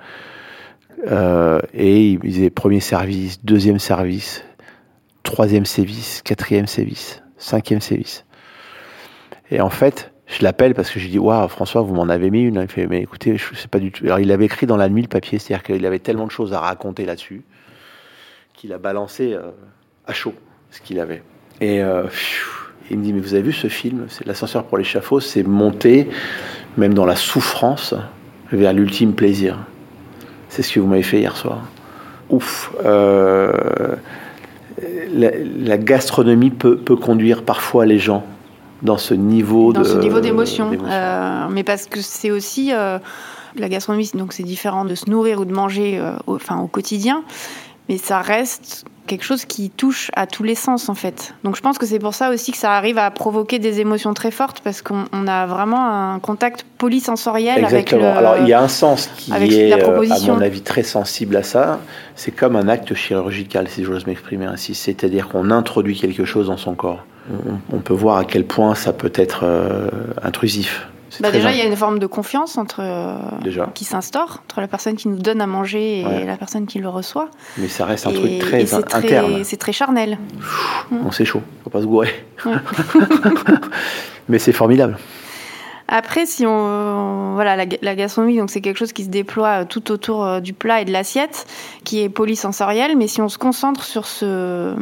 Euh, 1.10 1.58
et 1.72 2.10
il 2.10 2.18
disait 2.18 2.50
premier 2.50 2.80
service, 2.80 3.42
deuxième 3.42 3.78
service, 3.78 4.44
troisième 5.22 5.64
service, 5.64 6.20
quatrième 6.22 6.66
service, 6.66 7.22
cinquième 7.38 7.80
service. 7.80 8.26
Et 9.50 9.62
en 9.62 9.70
fait, 9.70 10.12
je 10.26 10.42
l'appelle 10.42 10.74
parce 10.74 10.90
que 10.90 11.00
j'ai 11.00 11.08
dit 11.08 11.18
waouh 11.18 11.48
François 11.48 11.80
vous 11.80 11.94
m'en 11.94 12.10
avez 12.10 12.30
mis 12.30 12.42
une. 12.42 12.56
Il 12.60 12.68
fait 12.68 12.86
mais 12.86 13.00
écoutez 13.00 13.38
je 13.38 13.54
sais 13.54 13.68
pas 13.68 13.78
du 13.78 13.90
tout. 13.90 14.04
Alors 14.04 14.18
il 14.18 14.30
avait 14.32 14.46
écrit 14.46 14.66
dans 14.66 14.76
la 14.76 14.90
nuit 14.90 15.02
le 15.02 15.08
papier, 15.08 15.38
c'est-à-dire 15.38 15.62
qu'il 15.62 15.86
avait 15.86 15.98
tellement 15.98 16.26
de 16.26 16.30
choses 16.30 16.52
à 16.52 16.60
raconter 16.60 17.06
là-dessus 17.06 17.42
qu'il 18.54 18.72
a 18.72 18.78
balancé 18.78 19.34
euh, 19.34 19.50
à 20.06 20.12
chaud 20.12 20.34
ce 20.70 20.80
qu'il 20.80 20.98
avait. 20.98 21.22
Et 21.60 21.82
euh, 21.82 22.04
il 22.90 22.98
me 22.98 23.04
dit 23.04 23.12
mais 23.12 23.20
vous 23.20 23.34
avez 23.34 23.42
vu 23.42 23.52
ce 23.52 23.68
film? 23.68 24.06
C'est 24.08 24.26
l'ascenseur 24.26 24.64
pour 24.64 24.78
l'échafaud, 24.78 25.20
c'est 25.20 25.42
monter 25.42 26.08
même 26.76 26.94
dans 26.94 27.06
la 27.06 27.16
souffrance 27.16 27.94
vers 28.52 28.72
l'ultime 28.72 29.14
plaisir. 29.14 29.58
C'est 30.48 30.62
ce 30.62 30.72
que 30.72 30.80
vous 30.80 30.86
m'avez 30.86 31.02
fait 31.02 31.18
hier 31.18 31.36
soir. 31.36 31.62
Ouf. 32.30 32.72
Euh, 32.84 33.52
la, 35.12 35.78
gastronomie 35.78 36.50
peut, 36.50 36.76
conduire 36.96 37.42
parfois 37.42 37.86
les 37.86 37.98
gens 37.98 38.24
dans 38.82 38.98
ce 38.98 39.14
niveau 39.14 39.72
dans 39.72 39.84
ce 39.84 39.98
niveau 39.98 40.20
d'émotion. 40.20 40.72
Euh, 40.72 41.46
mais 41.50 41.62
parce 41.62 41.86
que 41.86 42.00
c'est 42.00 42.30
aussi 42.30 42.72
euh, 42.72 42.98
la 43.56 43.68
gastronomie, 43.68 44.10
donc 44.14 44.32
c'est 44.32 44.42
différent 44.42 44.84
de 44.84 44.94
se 44.94 45.08
nourrir 45.08 45.40
ou 45.40 45.44
de 45.44 45.52
manger, 45.52 46.02
enfin 46.26 46.58
au 46.58 46.66
quotidien, 46.66 47.22
mais 47.88 47.98
ça 47.98 48.20
reste 48.20 48.84
quelque 49.06 49.24
chose 49.24 49.44
qui 49.44 49.70
touche 49.70 50.10
à 50.16 50.26
tous 50.26 50.42
les 50.42 50.54
sens 50.54 50.88
en 50.88 50.94
fait. 50.94 51.34
Donc 51.44 51.56
je 51.56 51.60
pense 51.60 51.78
que 51.78 51.86
c'est 51.86 51.98
pour 51.98 52.14
ça 52.14 52.30
aussi 52.30 52.52
que 52.52 52.58
ça 52.58 52.72
arrive 52.72 52.98
à 52.98 53.10
provoquer 53.10 53.58
des 53.58 53.80
émotions 53.80 54.14
très 54.14 54.30
fortes 54.30 54.60
parce 54.64 54.82
qu'on 54.82 55.26
a 55.26 55.46
vraiment 55.46 56.12
un 56.14 56.18
contact 56.18 56.64
polysensoriel 56.78 57.62
Exactement. 57.62 58.02
avec 58.02 58.14
le, 58.14 58.18
Alors 58.18 58.38
il 58.38 58.48
y 58.48 58.52
a 58.52 58.62
un 58.62 58.68
sens 58.68 59.10
qui 59.16 59.32
est 59.32 59.72
euh, 59.72 60.10
à 60.10 60.20
mon 60.26 60.40
avis 60.40 60.62
très 60.62 60.82
sensible 60.82 61.36
à 61.36 61.42
ça. 61.42 61.80
C'est 62.16 62.30
comme 62.30 62.56
un 62.56 62.68
acte 62.68 62.94
chirurgical 62.94 63.68
si 63.68 63.84
j'ose 63.84 64.06
m'exprimer 64.06 64.46
ainsi. 64.46 64.74
C'est-à-dire 64.74 65.28
qu'on 65.28 65.50
introduit 65.50 65.98
quelque 65.98 66.24
chose 66.24 66.46
dans 66.46 66.56
son 66.56 66.74
corps. 66.74 67.04
On, 67.72 67.78
peut 67.78 67.94
voir 67.94 68.18
à 68.18 68.24
quel 68.26 68.44
point 68.44 68.74
ça 68.74 68.92
peut 68.92 69.12
être 69.14 69.44
euh, 69.44 69.88
intrusif. 70.22 70.88
Bah 71.20 71.30
déjà, 71.30 71.52
il 71.52 71.58
y 71.58 71.60
a 71.60 71.64
une 71.64 71.76
forme 71.76 71.98
de 71.98 72.06
confiance 72.06 72.58
entre, 72.58 72.80
euh, 72.80 73.16
qui 73.74 73.84
s'instaure 73.84 74.42
entre 74.44 74.60
la 74.60 74.68
personne 74.68 74.96
qui 74.96 75.08
nous 75.08 75.18
donne 75.18 75.40
à 75.40 75.46
manger 75.46 76.00
et 76.00 76.24
la 76.24 76.36
personne 76.36 76.66
qui 76.66 76.78
le 76.78 76.88
reçoit. 76.88 77.30
Mais 77.58 77.68
ça 77.68 77.84
reste 77.84 78.06
un 78.06 78.12
truc 78.12 78.38
très 78.38 78.74
interne. 78.74 79.44
C'est 79.44 79.56
très 79.56 79.72
charnel. 79.72 80.18
On 80.90 81.10
c'est 81.10 81.24
chaud, 81.24 81.42
faut 81.62 81.70
pas 81.70 81.80
se 81.80 81.86
gourer. 81.86 82.08
Mais 84.28 84.38
c'est 84.38 84.52
formidable. 84.52 84.98
Après, 85.86 86.24
si 86.24 86.46
on 86.46 87.34
voilà 87.34 87.56
la, 87.56 87.94
gastronomie, 87.94 88.38
donc 88.38 88.50
c'est 88.50 88.62
quelque 88.62 88.78
chose 88.78 88.94
qui 88.94 89.04
se 89.04 89.10
déploie 89.10 89.62
euh, 89.62 89.64
tout 89.68 89.92
autour 89.92 90.24
euh, 90.24 90.40
du 90.40 90.54
plat 90.54 90.80
et 90.80 90.86
de 90.86 90.92
l'assiette, 90.92 91.46
qui 91.84 92.00
est 92.00 92.08
polysensoriel. 92.08 92.96
Mais 92.96 93.06
si 93.06 93.20
on 93.20 93.28
se 93.28 93.36
concentre 93.36 93.84
sur 93.84 94.06
ce, 94.06 94.74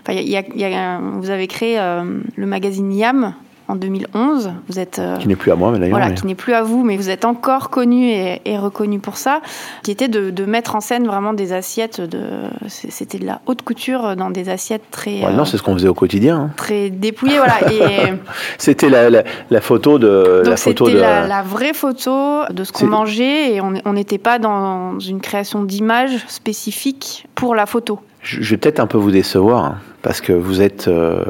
enfin, 0.00 0.14
y 0.14 0.36
a, 0.36 1.00
vous 1.00 1.30
avez 1.30 1.46
créé 1.46 1.78
le 1.78 2.46
magazine 2.46 2.92
Yam 2.92 3.34
en 3.68 3.76
2011. 3.76 4.50
Vous 4.68 4.78
êtes 4.78 4.98
euh, 4.98 5.16
qui 5.18 5.28
n'est 5.28 5.36
plus 5.36 5.52
à 5.52 5.56
moi, 5.56 5.70
mais 5.70 5.78
d'ailleurs. 5.78 5.98
Voilà, 5.98 6.12
qui 6.12 6.26
n'est 6.26 6.34
plus 6.34 6.54
à 6.54 6.62
vous, 6.62 6.82
mais 6.82 6.96
vous 6.96 7.10
êtes 7.10 7.24
encore 7.24 7.70
connu 7.70 8.10
et, 8.10 8.58
reconnu 8.58 8.98
pour 8.98 9.16
ça. 9.16 9.40
Qui 9.82 9.90
était 9.90 10.08
de, 10.08 10.44
mettre 10.44 10.74
en 10.74 10.80
scène 10.80 11.06
vraiment 11.06 11.34
des 11.34 11.52
assiettes 11.52 12.00
de. 12.00 12.20
C'était 12.68 13.18
de 13.18 13.26
la 13.26 13.40
haute 13.46 13.62
couture 13.62 14.16
dans 14.16 14.30
des 14.30 14.48
assiettes 14.48 14.84
très. 14.90 15.20
non, 15.32 15.44
c'est 15.44 15.58
ce 15.58 15.62
qu'on 15.62 15.74
faisait 15.74 15.88
au 15.88 15.94
quotidien. 15.94 16.36
Hein. 16.36 16.50
Très 16.56 16.90
dépouillé, 16.90 17.36
voilà. 17.38 17.70
Et 17.70 18.14
c'était 18.58 18.88
la, 18.88 19.10
la, 19.10 19.60
photo 19.60 19.98
de. 19.98 20.42
Donc 20.44 20.58
c'était 20.58 20.94
la, 20.94 21.26
la, 21.26 21.42
vraie 21.42 21.74
photo 21.74 22.44
de 22.50 22.64
ce 22.64 22.72
qu'on 22.72 22.86
mangeait 22.86 23.54
et 23.54 23.60
on 23.60 23.92
n'était 23.92 24.18
pas 24.18 24.38
dans 24.38 24.98
une 24.98 25.20
création 25.20 25.62
d'image 25.62 26.24
spécifique 26.28 27.26
pour 27.34 27.54
la 27.54 27.66
photo. 27.66 28.00
Je, 28.22 28.50
vais 28.50 28.56
peut-être 28.56 28.80
un 28.80 28.86
peu 28.86 28.98
vous 28.98 29.10
décevoir 29.10 29.64
hein, 29.64 29.78
parce 30.02 30.20
que 30.20 30.32
vous 30.32 30.60
êtes. 30.60 30.88
Euh, 30.88 31.22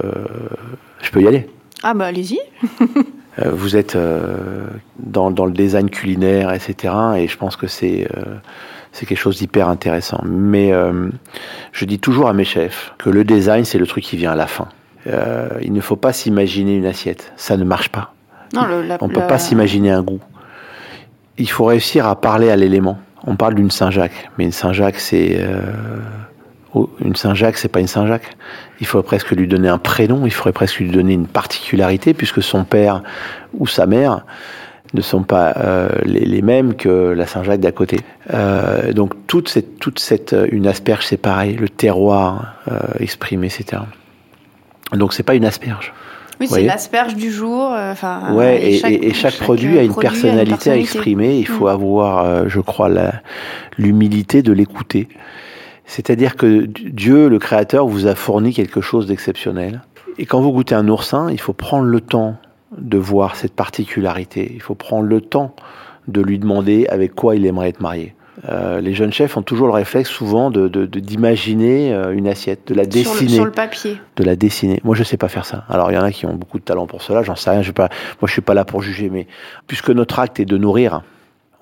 je 1.03 1.11
peux 1.11 1.21
y 1.21 1.29
aller. 1.29 1.49
Ah 1.83 1.95
bah 1.95 2.07
allez-y. 2.07 2.39
Euh, 3.39 3.51
vous 3.53 3.77
êtes 3.77 3.95
euh, 3.95 4.67
dans, 4.99 5.31
dans, 5.31 5.47
le 5.47 5.53
design 5.53 5.91
culinaire, 5.91 6.53
etc. 6.53 6.93
Et 7.19 7.29
je 7.29 7.37
pense 7.37 7.55
que 7.55 7.69
c'est 7.69 8.09
euh, 8.17 8.35
c'est 8.91 9.07
quelque 9.07 9.19
chose 9.19 9.39
d'hyper 9.39 9.69
intéressant. 9.69 10.21
Mais 10.25 10.73
je 11.73 11.85
dis 11.85 12.01
toujours 12.01 12.29
à 12.29 12.33
mes 12.33 12.45
chefs 12.45 12.95
que 12.99 13.11
le 13.11 13.23
design, 13.23 13.65
c'est 13.65 13.79
le 13.79 13.87
truc 13.87 14.03
qui 14.03 14.17
vient 14.17 14.33
à 14.33 14.35
la 14.35 14.49
fin. 14.49 14.67
il 15.07 15.73
ne 15.73 15.81
faut 15.81 15.95
pas 15.95 16.13
s'imaginer 16.13 16.77
une 16.77 16.87
assiette. 16.87 17.33
Ça 17.37 17.57
ne 17.57 17.63
marche 17.65 17.91
pas. 17.91 18.13
Non, 18.55 18.63
On 19.01 19.09
ne 19.09 19.13
peut 19.13 19.27
pas 19.29 19.39
s'imaginer 19.39 19.93
un 19.93 20.03
goût. 20.03 20.21
Il 21.37 21.49
faut 21.49 21.67
réussir 21.67 22.09
à 22.09 22.21
parler 22.21 22.51
à 22.51 22.57
l'élément. 22.57 22.99
On 23.25 23.37
parle 23.37 23.55
d'une 23.55 23.71
Saint-Jacques, 23.71 24.31
mais 24.37 24.45
une 24.45 24.53
Saint-Jacques, 24.53 24.99
c'est 24.99 25.39
une 27.05 27.17
Saint-Jacques, 27.17 27.59
c'est 27.59 27.69
pas 27.69 27.81
une 27.81 27.87
Saint-Jacques. 27.87 28.37
Il 28.81 28.87
faudrait 28.87 29.07
presque 29.07 29.31
lui 29.31 29.49
donner 29.49 29.69
un 29.69 29.79
prénom, 29.79 30.27
il 30.27 30.33
faudrait 30.33 30.53
presque 30.53 30.79
lui 30.79 30.91
donner 30.91 31.15
une 31.15 31.27
particularité, 31.27 32.15
puisque 32.15 32.43
son 32.43 32.65
père 32.65 33.03
ou 33.55 33.67
sa 33.67 33.87
mère 33.87 34.25
ne 34.95 35.01
sont 35.01 35.23
pas 35.23 35.55
euh, 35.57 35.89
les, 36.05 36.43
mêmes 36.43 36.75
que 36.75 36.89
la 36.89 37.27
Saint-Jacques 37.27 37.61
d'à 37.61 37.73
côté. 37.73 38.01
Euh, 38.33 38.93
donc 38.93 39.13
toute 39.27 39.49
cette, 39.49 39.79
toute 39.79 39.99
cette, 39.99 40.33
euh, 40.33 40.47
une 40.51 40.67
asperge, 40.67 41.07
c'est 41.07 41.17
pareil, 41.17 41.55
le 41.55 41.69
terroir 41.69 42.55
exprimé, 42.99 43.47
etc. 43.47 43.83
Donc 44.93 45.13
c'est 45.13 45.23
pas 45.23 45.35
une 45.35 45.45
asperge. 45.45 45.93
Oui, 46.41 46.47
c'est 46.47 46.63
l'asperge 46.63 47.17
du 47.17 47.33
jour. 47.33 47.73
Enfin, 47.73 48.33
ouais, 48.33 48.75
et, 48.75 49.13
chaque, 49.13 49.39
produit 49.39 49.77
a 49.77 49.83
une, 49.83 49.95
personnalité, 49.95 50.71
à 50.71 50.77
exprimer. 50.77 51.37
Il 51.37 51.49
faut 51.49 51.67
mm. 51.67 51.71
avoir, 51.71 52.49
je 52.49 52.61
crois, 52.61 52.89
l'humilité 53.77 54.43
de 54.43 54.53
l'écouter. 54.53 55.09
C'est-à-dire 55.89 56.37
que 56.37 56.67
Dieu, 56.67 57.29
le 57.29 57.39
Créateur, 57.39 57.87
vous 57.87 58.07
a 58.07 58.15
fourni 58.15 58.53
quelque 58.53 58.83
chose 58.83 59.07
d'exceptionnel. 59.07 59.81
Et 60.19 60.27
quand 60.27 60.41
vous 60.41 60.53
goûtez 60.53 60.75
un 60.75 60.87
oursin, 60.87 61.31
il 61.31 61.41
faut 61.41 61.55
prendre 61.55 61.87
le 61.87 62.01
temps 62.03 62.37
de 62.77 62.99
voir 62.99 63.37
cette 63.37 63.55
particularité. 63.55 64.53
Il 64.55 64.61
faut 64.61 64.75
prendre 64.75 65.09
le 65.09 65.23
temps 65.23 65.57
de 66.07 66.21
lui 66.21 66.39
demander 66.39 66.87
avec 66.89 67.15
quoi 67.15 67.37
il 67.37 67.47
aimerait 67.47 67.71
être 67.71 67.81
marié. 67.81 68.15
Euh, 68.51 68.83
les 68.83 68.93
jeunes 68.93 69.13
chefs 69.15 69.39
ont 69.39 69.43
toujours 69.43 69.67
le 69.67 69.73
réflexe 69.73 70.11
souvent 70.11 70.51
de, 70.51 70.69
d'imaginer 70.69 71.93
euh, 71.95 72.13
une 72.13 72.29
assiette, 72.29 72.69
de 72.69 72.75
la 72.75 72.85
dessiner. 72.85 73.31
Sur 73.31 73.47
le, 73.47 73.51
papier. 73.51 73.99
De 74.17 74.25
la 74.25 74.37
dessiner. 74.37 74.81
Moi, 74.85 74.95
je 74.95 75.03
sais 75.05 75.17
pas 75.17 75.29
faire 75.29 75.47
ça. 75.47 75.65
Alors, 75.71 75.91
il 75.91 75.95
y 75.95 75.99
en 75.99 76.05
a 76.05 76.13
qui 76.13 76.27
ont 76.27 76.35
beaucoup 76.35 76.59
de 76.59 76.65
talent 76.65 76.87
pour 76.87 77.01
cela, 77.01 77.23
j'en 77.23 77.35
sais 77.35 77.49
rien. 77.49 77.63
Je 77.63 77.73
pas, 77.73 77.89
moi, 78.21 78.27
je 78.27 78.33
suis 78.33 78.43
pas 78.43 78.55
là 78.55 78.67
pour 78.67 78.83
juger, 78.83 79.09
mais 79.09 79.27
puisque 79.67 79.89
notre 79.89 80.19
acte 80.19 80.39
est 80.39 80.45
de 80.45 80.59
nourrir, 80.59 81.03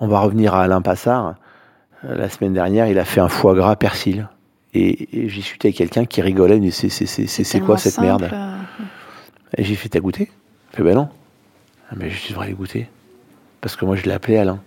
on 0.01 0.07
va 0.07 0.19
revenir 0.19 0.53
à 0.53 0.63
Alain 0.63 0.81
Passard. 0.81 1.35
La 2.03 2.29
semaine 2.29 2.53
dernière, 2.53 2.87
il 2.87 2.99
a 2.99 3.05
fait 3.05 3.19
un 3.21 3.27
foie 3.29 3.55
gras 3.55 3.75
persil. 3.75 4.27
Et, 4.73 5.07
j'ai 5.11 5.27
discuté 5.27 5.69
avec 5.69 5.77
quelqu'un 5.77 6.05
qui 6.05 6.21
rigolait, 6.21 6.59
mais 6.59 6.71
c'est 6.71 7.59
quoi 7.61 7.77
cette 7.77 7.97
merde 7.99 8.29
euh. 8.31 8.55
Et 9.57 9.63
j'ai 9.63 9.75
fait, 9.75 9.89
t'as 9.89 9.99
goûté? 9.99 10.29
Il 10.73 10.77
fait, 10.77 10.83
ben 10.83 10.95
non. 10.95 11.09
Ah, 11.89 11.95
mais 11.97 12.09
je 12.09 12.29
devrais 12.29 12.47
aller 12.47 12.53
goûter. 12.55 12.89
Parce 13.61 13.75
que 13.75 13.85
moi, 13.85 13.95
je 13.95 14.03
l'ai 14.03 14.11
appelé 14.11 14.37
Alain. 14.37 14.59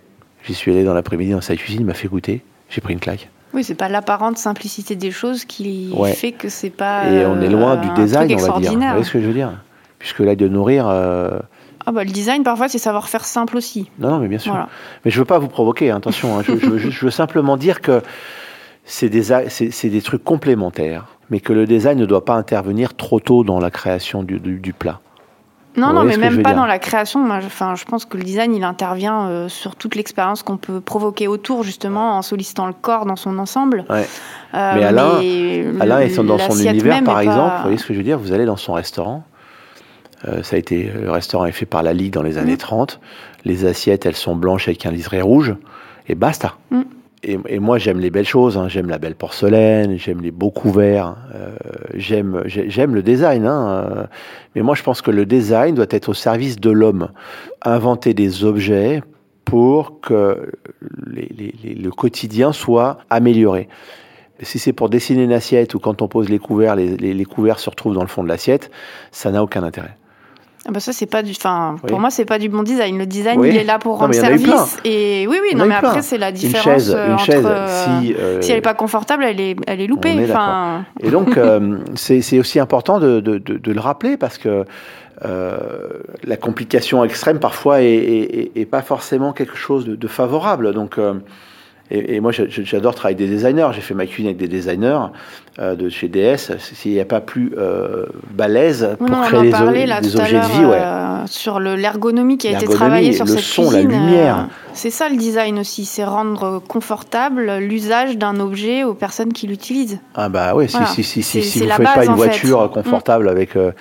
J'y 0.42 0.54
suis 0.54 0.72
allé 0.72 0.84
dans 0.84 0.94
l'après-midi 0.94 1.32
dans 1.32 1.40
sa 1.42 1.54
cuisine, 1.54 1.82
il 1.82 1.86
m'a 1.86 1.94
fait 1.94 2.08
goûter. 2.08 2.42
J'ai 2.70 2.80
pris 2.80 2.94
une 2.94 3.00
claque. 3.00 3.28
Oui, 3.52 3.62
c'est 3.62 3.74
pas 3.74 3.88
l'apparente 3.88 4.38
simplicité 4.38 4.96
des 4.96 5.10
choses 5.10 5.44
qui 5.44 5.92
Ouais. 5.94 6.12
fait 6.12 6.32
que 6.32 6.48
c'est 6.48 6.70
pas. 6.70 7.10
Et 7.10 7.26
on 7.26 7.40
est 7.40 7.48
loin 7.48 7.76
euh, 7.76 7.76
du 7.76 7.90
design, 8.02 8.32
on 8.34 8.36
va 8.38 8.58
dire. 8.60 8.72
Vous 8.72 8.78
voyez 8.78 9.04
ce 9.04 9.12
que 9.12 9.20
je 9.20 9.26
veux 9.26 9.34
dire? 9.34 9.52
Puisque 9.98 10.20
là, 10.20 10.34
de 10.34 10.48
nourrir. 10.48 10.88
euh, 10.88 11.38
Ah 11.90 11.92
bah 11.92 12.04
le 12.04 12.10
design 12.10 12.44
parfois 12.44 12.68
c'est 12.68 12.78
savoir 12.78 13.08
faire 13.08 13.24
simple 13.24 13.56
aussi. 13.56 13.90
Non, 13.98 14.10
non, 14.10 14.18
mais 14.20 14.28
bien 14.28 14.38
sûr. 14.38 14.52
Voilà. 14.52 14.68
Mais 15.04 15.10
je 15.10 15.18
veux 15.18 15.24
pas 15.24 15.40
vous 15.40 15.48
provoquer, 15.48 15.90
hein, 15.90 15.96
attention. 15.96 16.38
hein. 16.38 16.42
Je, 16.46 16.56
je 16.56 16.66
veux 16.66 16.78
juste- 16.78 16.96
je 16.96 17.04
veux 17.04 17.10
simplement 17.10 17.56
dire 17.56 17.80
que 17.80 18.00
c'est 18.84 19.08
des, 19.08 19.24
c'est 19.50 19.88
des 19.88 20.02
trucs 20.02 20.22
complémentaires, 20.22 21.06
mais 21.30 21.40
que 21.40 21.52
le 21.52 21.66
design 21.66 21.98
ne 21.98 22.06
doit 22.06 22.24
pas 22.24 22.34
intervenir 22.34 22.94
trop 22.94 23.18
tôt 23.18 23.42
dans 23.42 23.58
la 23.58 23.70
création 23.72 24.22
du, 24.22 24.38
du- 24.38 24.60
du 24.60 24.72
plat. 24.72 25.00
Non, 25.76 25.92
non, 25.92 26.02
mais 26.02 26.16
même 26.16 26.42
pas 26.42 26.52
dans 26.54 26.66
la 26.66 26.80
création. 26.80 27.20
Moi, 27.20 27.38
je, 27.40 27.46
enfin, 27.46 27.76
je 27.76 27.84
pense 27.84 28.04
que 28.04 28.16
le 28.16 28.24
design, 28.24 28.52
il 28.56 28.64
intervient 28.64 29.28
euh, 29.28 29.48
sur 29.48 29.76
toute 29.76 29.94
l'expérience 29.94 30.42
qu'on 30.42 30.56
peut 30.56 30.80
provoquer 30.80 31.28
autour, 31.28 31.62
justement, 31.62 32.16
en 32.18 32.22
sollicitant 32.22 32.66
le 32.66 32.72
corps 32.72 33.06
dans 33.06 33.14
son 33.14 33.38
ensemble. 33.38 33.84
Ouais. 33.88 34.04
Euh, 34.54 34.72
Mais 34.74 34.82
Alain- 34.84 35.18
mais 35.20 35.64
Alain 35.80 36.00
est 36.00 36.16
dans 36.16 36.38
son 36.38 36.56
univers, 36.58 37.04
par 37.04 37.20
exemple. 37.20 37.48
pas- 37.50 37.56
Vous 37.58 37.62
voyez 37.62 37.78
ce 37.78 37.86
que 37.86 37.94
je 37.94 37.98
veux 37.98 38.04
dire 38.04 38.18
Vous 38.18 38.32
allez 38.32 38.46
dans 38.46 38.56
son 38.56 38.72
restaurant. 38.72 39.22
Euh, 40.28 40.42
ça 40.42 40.56
a 40.56 40.58
été, 40.58 40.84
le 40.92 41.10
restaurant 41.10 41.46
est 41.46 41.52
fait 41.52 41.66
par 41.66 41.82
la 41.82 41.92
Ligue 41.94 42.12
dans 42.12 42.22
les 42.22 42.36
années 42.38 42.54
Mm. 42.54 42.58
30. 42.58 43.00
Les 43.44 43.64
assiettes, 43.64 44.04
elles 44.06 44.16
sont 44.16 44.36
blanches 44.36 44.68
avec 44.68 44.84
un 44.86 44.90
liseré 44.90 45.20
rouge. 45.22 45.54
Et 46.08 46.14
basta. 46.14 46.56
Mm. 46.70 46.80
Et, 47.22 47.38
et 47.48 47.58
moi, 47.58 47.76
j'aime 47.78 48.00
les 48.00 48.10
belles 48.10 48.26
choses. 48.26 48.56
hein. 48.56 48.68
J'aime 48.68 48.88
la 48.88 48.98
belle 48.98 49.14
porcelaine. 49.14 49.96
J'aime 49.98 50.20
les 50.22 50.30
beaux 50.30 50.50
couverts. 50.50 51.16
euh, 51.34 51.54
j'aime, 51.94 52.42
j'ai- 52.46 52.68
j'aime 52.70 52.94
le 52.94 53.02
design. 53.02 53.46
hein, 53.46 53.68
euh. 53.96 54.04
Mais 54.54 54.62
moi, 54.62 54.74
je 54.74 54.82
pense 54.82 55.02
que 55.02 55.10
le 55.10 55.26
design 55.26 55.74
doit 55.74 55.86
être 55.90 56.08
au 56.08 56.14
service 56.14 56.58
de 56.60 56.70
l'homme. 56.70 57.08
Inventer 57.62 58.14
des 58.14 58.44
objets 58.44 59.02
pour 59.44 60.00
que 60.00 60.50
les- 61.06 61.30
les- 61.36 61.54
les- 61.62 61.74
le 61.74 61.90
quotidien 61.90 62.52
soit 62.52 62.98
amélioré. 63.10 63.68
Si 64.42 64.58
c'est 64.58 64.72
pour 64.72 64.88
dessiner 64.88 65.24
une 65.24 65.32
assiette 65.32 65.74
ou 65.74 65.78
quand 65.78 66.00
on 66.00 66.08
pose 66.08 66.30
les 66.30 66.38
couverts, 66.38 66.74
les 66.76 67.24
couverts 67.26 67.58
se 67.58 67.68
retrouvent 67.68 67.94
dans 67.94 68.00
le 68.00 68.06
fond 68.08 68.22
de 68.22 68.28
l'assiette, 68.28 68.70
ça 69.12 69.30
n'a 69.30 69.42
aucun 69.42 69.62
intérêt. 69.62 69.96
Ah 70.68 70.72
bah 70.72 70.80
ça 70.80 70.92
c'est 70.92 71.06
pas 71.06 71.22
du 71.22 71.30
enfin 71.32 71.76
Oui. 71.82 71.88
pour 71.88 72.00
moi 72.00 72.10
c'est 72.10 72.26
pas 72.26 72.38
du 72.38 72.50
bon 72.50 72.62
design 72.62 72.98
le 72.98 73.06
design 73.06 73.40
Oui. 73.40 73.48
il 73.48 73.56
est 73.56 73.64
là 73.64 73.78
pour 73.78 73.92
Non, 73.94 73.98
rendre 74.00 74.14
service 74.14 74.78
et 74.84 75.26
oui 75.26 75.38
oui 75.42 75.56
non 75.56 75.64
mais 75.64 75.74
après 75.74 76.02
c'est 76.02 76.18
la 76.18 76.28
Une 76.28 76.34
différence 76.34 76.64
chaise, 76.64 76.94
euh, 76.94 77.06
une 77.06 77.12
entre 77.14 77.24
chaise, 77.24 77.44
euh, 77.46 78.00
si, 78.02 78.14
euh, 78.14 78.42
si 78.42 78.52
elle 78.52 78.58
est 78.58 78.60
pas 78.60 78.74
confortable 78.74 79.24
elle 79.24 79.40
est 79.40 79.56
elle 79.66 79.80
est 79.80 79.86
loupée 79.86 80.10
est 80.10 80.26
d'accord. 80.26 80.36
enfin 80.36 80.84
Et 81.02 81.10
donc, 81.10 81.36
euh, 81.38 81.78
c'est 81.94 82.38
aussi 82.38 82.60
important 82.60 83.00
de, 83.00 83.20
de- 83.20 83.38
de- 83.38 83.56
de 83.56 83.72
le 83.72 83.80
rappeler 83.80 84.18
parce 84.18 84.36
que 84.36 84.64
euh, 85.24 85.58
la 86.24 86.36
complication 86.36 87.04
extrême 87.04 87.38
parfois 87.38 87.82
est, 87.82 88.50
est- 88.54 88.66
pas 88.66 88.82
forcément 88.82 89.32
quelque 89.32 89.56
chose 89.56 89.84
de, 89.86 90.08
favorable. 90.08 90.72
Donc, 90.72 90.98
euh, 90.98 91.14
et, 91.90 92.14
et 92.16 92.20
moi, 92.20 92.30
j'adore 92.32 92.94
travailler 92.94 93.16
avec 93.16 93.28
des 93.28 93.34
designers. 93.34 93.68
J'ai 93.72 93.80
fait 93.80 93.94
ma 93.94 94.06
cuisine 94.06 94.26
avec 94.26 94.36
des 94.38 94.48
designers 94.48 94.86
euh, 94.86 95.08
de 95.58 95.88
chez 95.88 96.08
DS. 96.08 96.52
S'il 96.58 96.92
n'y 96.92 97.00
a 97.00 97.04
pas 97.04 97.20
plus 97.20 97.52
euh, 97.58 98.06
balèze 98.32 98.96
pour 98.98 99.08
non, 99.08 99.18
on 99.18 99.22
créer 99.26 99.42
des, 99.42 99.86
là 99.86 100.00
des 100.00 100.10
tout 100.10 100.18
à 100.18 100.22
objets 100.22 100.40
de 100.40 100.46
vie, 100.46 100.64
ouais. 100.64 100.78
euh, 100.80 101.26
sur 101.26 101.60
le 101.60 101.74
l'ergonomie 101.76 102.38
qui 102.38 102.48
a 102.48 102.52
été 102.52 102.66
travaillée 102.66 103.12
sur 103.12 103.24
le 103.24 103.32
cette 103.32 103.40
son, 103.40 103.70
la 103.70 103.82
cuisine. 103.82 103.90
euh, 103.90 104.06
lumière. 104.06 104.48
c'est 104.72 104.90
ça 104.90 105.08
le 105.08 105.16
design 105.16 105.58
aussi, 105.58 105.84
c'est 105.84 106.04
rendre 106.04 106.60
confortable 106.66 107.56
l'usage 107.58 108.16
d'un 108.16 108.38
objet 108.40 108.84
aux 108.84 108.94
personnes 108.94 109.32
qui 109.32 109.46
l'utilisent. 109.48 109.98
Ah 110.14 110.28
bah 110.28 110.52
oui, 110.54 110.66
si, 110.68 110.72
Voilà. 110.76 110.86
si, 110.86 111.02
si, 111.02 111.22
si, 111.22 111.58
vous 111.60 111.66
la 111.66 111.74
faites 111.76 111.84
pas 111.86 112.04
une 112.04 112.10
fait. 112.12 112.16
voiture 112.16 112.70
confortable 112.70 113.28
avec... 113.28 113.56
euh, 113.56 113.72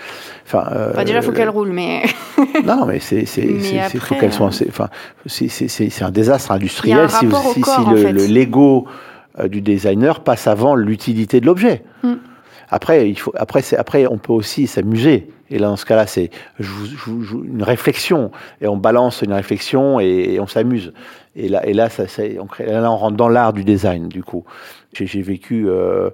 Enfin, 0.48 0.66
euh, 0.72 0.90
Enfin, 0.94 1.04
déjà, 1.04 1.22
faut 1.22 1.32
qu'elle 1.32 1.50
roule, 1.50 1.70
mais 1.70 2.02
Non, 2.66 2.86
mais 2.88 3.00
c'est 3.00 3.26
Mais 3.46 3.62
faut 4.00 4.16
soient. 4.32 4.48
euh, 4.48 4.52
c'est- 4.52 4.68
Enfin, 4.70 4.90
un 6.06 6.10
désastre 6.12 6.50
Il 6.52 6.56
industriel 6.56 7.00
un 7.02 7.08
si, 7.08 7.26
le, 8.12 8.26
Lego 8.26 8.86
euh, 8.88 8.92
du 9.48 9.62
designer 9.62 10.20
passe 10.22 10.48
avant 10.48 10.76
l'utilité 10.76 11.40
de 11.40 11.46
l'objet. 11.46 11.84
Mm. 12.04 12.14
Après, 12.72 13.10
il 13.10 13.18
faut. 13.18 13.34
Après, 13.36 13.62
c'est 13.62 13.78
après, 13.78 14.06
on 14.06 14.18
peut 14.18 14.34
aussi 14.34 14.68
s'amuser. 14.68 15.30
Et 15.50 15.58
là, 15.58 15.68
dans 15.68 15.76
ce 15.78 15.86
cas-là, 15.86 16.06
c'est 16.06 16.30
une 16.60 17.64
réflexion 17.64 18.32
et 18.62 18.68
on 18.68 18.78
balance 18.78 19.24
une 19.24 19.34
réflexion 19.34 20.00
et, 20.00 20.34
et 20.34 20.40
on 20.40 20.46
s'amuse. 20.46 20.94
Et 21.36 21.48
là, 21.50 21.66
et 21.66 21.74
là, 21.74 21.90
ça, 21.90 22.08
ça- 22.08 22.24
on 22.40 22.46
crée, 22.46 22.66
là, 22.68 22.92
on 22.92 22.98
rentre 22.98 23.18
dans 23.18 23.30
l'art 23.30 23.54
du 23.54 23.64
design. 23.64 24.08
Du 24.10 24.24
coup, 24.24 24.44
j'ai 24.94 25.08
j'ai 25.08 25.22
vécu. 25.22 25.66
euh, 25.68 26.10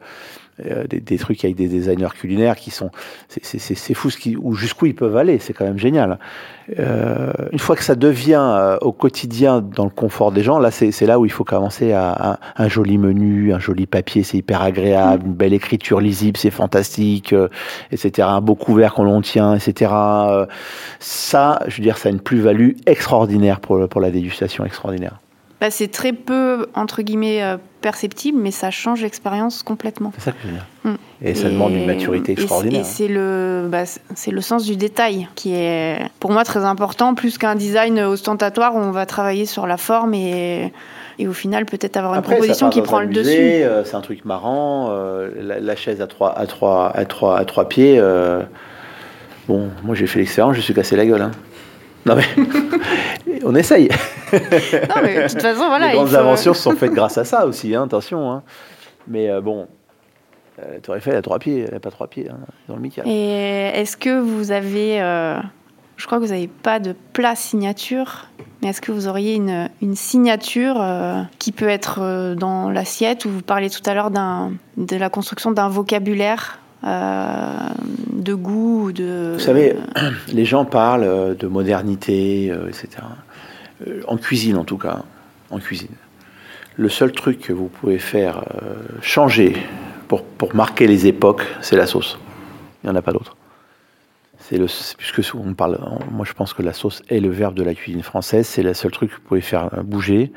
euh, 0.65 0.85
des, 0.87 0.99
des 1.01 1.17
trucs 1.17 1.43
avec 1.43 1.55
des 1.55 1.67
designers 1.67 2.13
culinaires 2.17 2.55
qui 2.55 2.71
sont 2.71 2.89
c'est- 3.27 3.43
c'est 3.43 3.59
c'est- 3.59 3.75
c'est 3.75 3.93
fou 3.93 4.09
ce 4.09 4.17
qui 4.17 4.37
ou 4.37 4.53
jusqu'où 4.53 4.85
ils 4.85 4.95
peuvent 4.95 5.17
aller 5.17 5.39
c'est 5.39 5.53
quand 5.53 5.65
même 5.65 5.77
génial. 5.77 6.17
Euh, 6.79 7.31
une 7.51 7.59
fois 7.59 7.75
que 7.75 7.83
ça 7.83 7.95
devient 7.95 8.41
euh, 8.41 8.77
au 8.81 8.91
quotidien 8.91 9.61
dans 9.61 9.83
le 9.83 9.89
confort 9.91 10.31
des 10.31 10.41
gens 10.43 10.57
là 10.59 10.71
c'est 10.71 11.05
là 11.05 11.19
où 11.19 11.25
il 11.25 11.31
faut 11.31 11.43
commencer 11.43 11.91
à, 11.93 12.09
à 12.11 12.39
un 12.57 12.67
joli 12.69 12.97
menu 12.97 13.53
un 13.53 13.59
joli 13.59 13.85
papier 13.85 14.23
c'est 14.23 14.37
hyper 14.37 14.61
agréable 14.63 15.25
une 15.27 15.33
belle 15.33 15.53
écriture 15.53 15.99
lisible 16.01 16.37
c'est 16.37 16.49
fantastique 16.51 17.33
euh, 17.33 17.49
etc 17.91 18.27
un 18.31 18.41
beau 18.41 18.55
couvert 18.55 18.93
qu'on 18.93 19.03
l'on 19.03 19.21
tient 19.21 19.55
etc 19.55 19.91
Euh, 19.93 20.45
ça 20.99 21.59
je 21.67 21.77
veux 21.77 21.83
dire 21.83 21.97
ça 21.97 22.09
a 22.09 22.11
une 22.11 22.19
plus-value 22.21 22.71
extraordinaire 22.87 23.59
pour, 23.59 23.75
le- 23.77 23.87
pour 23.87 24.01
la 24.01 24.09
dégustation 24.09 24.65
extraordinaire 24.65 25.19
bah, 25.65 25.71
c'est 25.71 25.87
très 25.87 26.13
peu, 26.13 26.67
entre 26.75 27.01
guillemets, 27.01 27.41
euh, 27.41 27.57
perceptible, 27.81 28.37
mais 28.39 28.51
ça 28.51 28.69
change 28.69 29.01
l'expérience 29.01 29.63
complètement. 29.63 30.11
c'est 30.17 30.25
ça 30.25 30.31
que 30.31 30.37
je 30.43 30.47
veux 30.47 30.53
dire 30.53 30.65
Mm. 30.83 30.95
et 31.23 31.33
ça 31.33 31.49
demande 31.49 31.73
une 31.73 31.87
maturité 31.87 32.33
et 32.33 32.35
extraordinaire 32.35 32.81
Et 32.81 32.83
c'est 32.83 33.07
le, 33.07 33.67
bah, 33.67 33.85
c'est- 33.85 34.29
le 34.31 34.41
sens 34.41 34.63
du 34.65 34.75
détail 34.75 35.27
qui 35.33 35.55
est, 35.55 35.99
pour 36.19 36.31
moi, 36.31 36.43
très 36.43 36.63
important, 36.65 37.15
plus 37.15 37.39
qu'un 37.39 37.55
design 37.55 37.99
ostentatoire 37.99 38.75
où 38.75 38.77
on 38.79 38.91
va 38.91 39.07
travailler 39.07 39.47
sur 39.47 39.65
la 39.65 39.77
forme 39.77 40.13
et, 40.13 40.71
et 41.17 41.27
au 41.27 41.33
final 41.33 41.65
peut-être 41.65 41.97
avoir 41.97 42.13
une 42.13 42.19
Après, 42.19 42.35
proposition 42.35 42.69
qui 42.69 42.81
prend 42.83 42.99
le 42.99 43.07
musée, 43.07 43.21
dessus. 43.21 43.63
euh, 43.63 43.83
c'est 43.83 43.95
un 43.95 44.01
truc 44.01 44.23
marrant. 44.25 44.89
euh, 44.91 45.31
la, 45.41 45.59
la 45.59 45.75
chaise 45.75 45.99
à 46.01 46.05
trois, 46.07 46.37
à 46.37 46.45
trois, 46.45 46.91
à 46.95 47.05
trois, 47.05 47.39
à 47.39 47.45
trois 47.45 47.67
pieds. 47.67 47.99
bon, 49.47 49.69
moi 49.83 49.95
j'ai 49.95 50.07
fait 50.07 50.19
l'expérience, 50.19 50.55
je 50.55 50.61
suis 50.61 50.73
cassé 50.75 50.95
la 50.95 51.05
gueule. 51.05 51.21
hein. 51.23 51.31
Non 52.05 52.15
mais 52.15 52.25
on 53.45 53.55
essaye. 53.55 53.89
Non, 54.31 54.95
mais 55.03 55.23
de 55.23 55.27
toute 55.29 55.41
façon, 55.41 55.67
voilà. 55.67 55.87
Les 55.89 55.93
grandes 55.95 56.09
faut- 56.09 56.15
inventions 56.17 56.53
se 56.53 56.61
sont 56.61 56.75
faites 56.75 56.91
grâce 56.93 57.17
à 57.17 57.25
ça 57.25 57.45
aussi, 57.45 57.73
hein, 57.75 57.83
attention. 57.83 58.31
hein. 58.31 58.43
Mais 59.07 59.29
euh, 59.29 59.41
bon, 59.41 59.67
euh, 60.59 60.79
Tour 60.81 60.95
Eiffel, 60.95 61.15
a 61.15 61.21
trois 61.21 61.39
pieds, 61.39 61.63
elle 61.67 61.73
n'a 61.73 61.79
pas 61.79 61.91
trois 61.91 62.07
pieds 62.07 62.29
hein, 62.29 62.37
dans 62.67 62.75
le 62.75 62.81
Michael. 62.81 63.07
Et 63.07 63.69
est-ce 63.75 63.97
que 63.97 64.19
vous 64.19 64.51
avez, 64.51 65.01
euh, 65.01 65.37
je 65.97 66.05
crois 66.05 66.17
que 66.19 66.23
vous 66.23 66.31
n'avez 66.31 66.47
pas 66.47 66.79
de 66.79 66.95
plat 67.13 67.35
signature, 67.35 68.27
mais 68.61 68.69
est-ce 68.69 68.81
que 68.81 68.91
vous 68.91 69.07
auriez 69.07 69.35
une, 69.35 69.69
une 69.81 69.95
signature 69.95 70.75
euh, 70.81 71.21
qui 71.39 71.51
peut 71.51 71.67
être 71.69 72.33
dans 72.35 72.69
l'assiette 72.69 73.25
où 73.25 73.29
vous 73.29 73.41
parliez 73.41 73.69
tout 73.69 73.87
à 73.89 73.93
l'heure 73.93 74.11
de 74.11 74.95
la 74.95 75.09
construction 75.09 75.51
d'un 75.51 75.69
vocabulaire? 75.69 76.59
De 76.85 78.33
goût 78.33 78.91
de. 78.91 79.33
Vous 79.33 79.39
savez, 79.39 79.75
les 80.33 80.45
gens 80.45 80.65
parlent 80.65 81.03
euh, 81.03 81.33
de 81.33 81.47
modernité, 81.47 82.51
euh, 82.51 82.67
etc. 82.67 82.89
Euh, 83.87 84.01
En 84.07 84.17
cuisine, 84.17 84.57
en 84.57 84.63
tout 84.63 84.77
cas, 84.77 85.03
en 85.51 85.59
cuisine. 85.59 85.95
Le 86.77 86.89
seul 86.89 87.11
truc 87.11 87.39
que 87.39 87.53
vous 87.53 87.67
pouvez 87.67 87.99
faire 87.99 88.39
euh, 88.39 88.75
changer 89.01 89.55
pour, 90.07 90.23
pour 90.23 90.53
marquer 90.55 90.87
les 90.87 91.07
époques, 91.07 91.43
c'est 91.61 91.77
la 91.77 91.87
sauce. 91.87 92.19
Il 92.83 92.87
n'y 92.87 92.93
en 92.93 92.95
a 92.95 93.01
pas 93.01 93.13
d'autre. 93.13 93.35
C'est 94.37 94.57
le, 94.57 94.67
puisque 94.97 95.33
on 95.33 95.53
parle, 95.53 95.79
moi 96.11 96.25
je 96.25 96.33
pense 96.33 96.53
que 96.53 96.61
la 96.61 96.73
sauce 96.73 97.01
est 97.09 97.19
le 97.19 97.29
verbe 97.29 97.55
de 97.55 97.63
la 97.63 97.73
cuisine 97.73 98.03
française. 98.03 98.45
C'est 98.45 98.61
le 98.61 98.73
seul 98.73 98.91
truc 98.91 99.09
que 99.09 99.15
vous 99.15 99.21
pouvez 99.21 99.41
faire 99.41 99.73
euh, 99.73 99.83
bouger. 99.83 100.31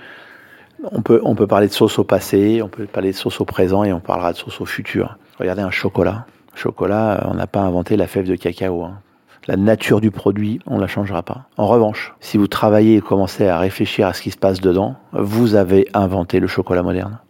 On 0.92 1.02
peut, 1.02 1.20
on 1.24 1.34
peut 1.34 1.48
parler 1.48 1.66
de 1.66 1.72
sauce 1.72 1.98
au 1.98 2.04
passé, 2.04 2.62
on 2.62 2.68
peut 2.68 2.87
parler 2.87 3.11
de 3.11 3.16
sauce 3.16 3.40
au 3.40 3.44
présent 3.44 3.82
et 3.82 3.92
on 3.92 4.00
parlera 4.00 4.32
de 4.32 4.38
sauce 4.38 4.61
au 4.61 4.64
futur. 4.64 5.18
Regardez 5.38 5.62
un 5.62 5.72
chocolat. 5.72 6.26
Chocolat, 6.59 7.21
euh, 7.21 7.31
on 7.31 7.35
n'a 7.35 7.47
pas 7.47 7.61
inventé 7.61 7.97
la 7.97 8.07
fève 8.07 8.27
de 8.27 8.35
cacao. 8.35 8.83
hein. 8.83 9.01
La 9.47 9.57
nature 9.57 10.01
du 10.01 10.11
produit, 10.11 10.61
on 10.66 10.77
ne 10.77 10.81
la 10.81 10.88
changera 10.88 11.23
pas. 11.23 11.47
En 11.57 11.66
revanche, 11.66 12.14
si 12.21 12.37
vous 12.37 12.49
travaillez 12.49 12.97
et 12.97 13.01
commencez 13.01 13.47
à 13.47 13.59
réfléchir 13.59 14.07
à 14.07 14.12
ce 14.12 14.21
qui 14.21 14.31
se 14.31 14.37
passe 14.37 14.61
dedans, 14.61 14.97
vous 15.12 15.55
avez 15.55 15.88
inventé 15.94 16.40
le 16.40 16.47
chocolat 16.47 16.83
moderne. 16.83 17.21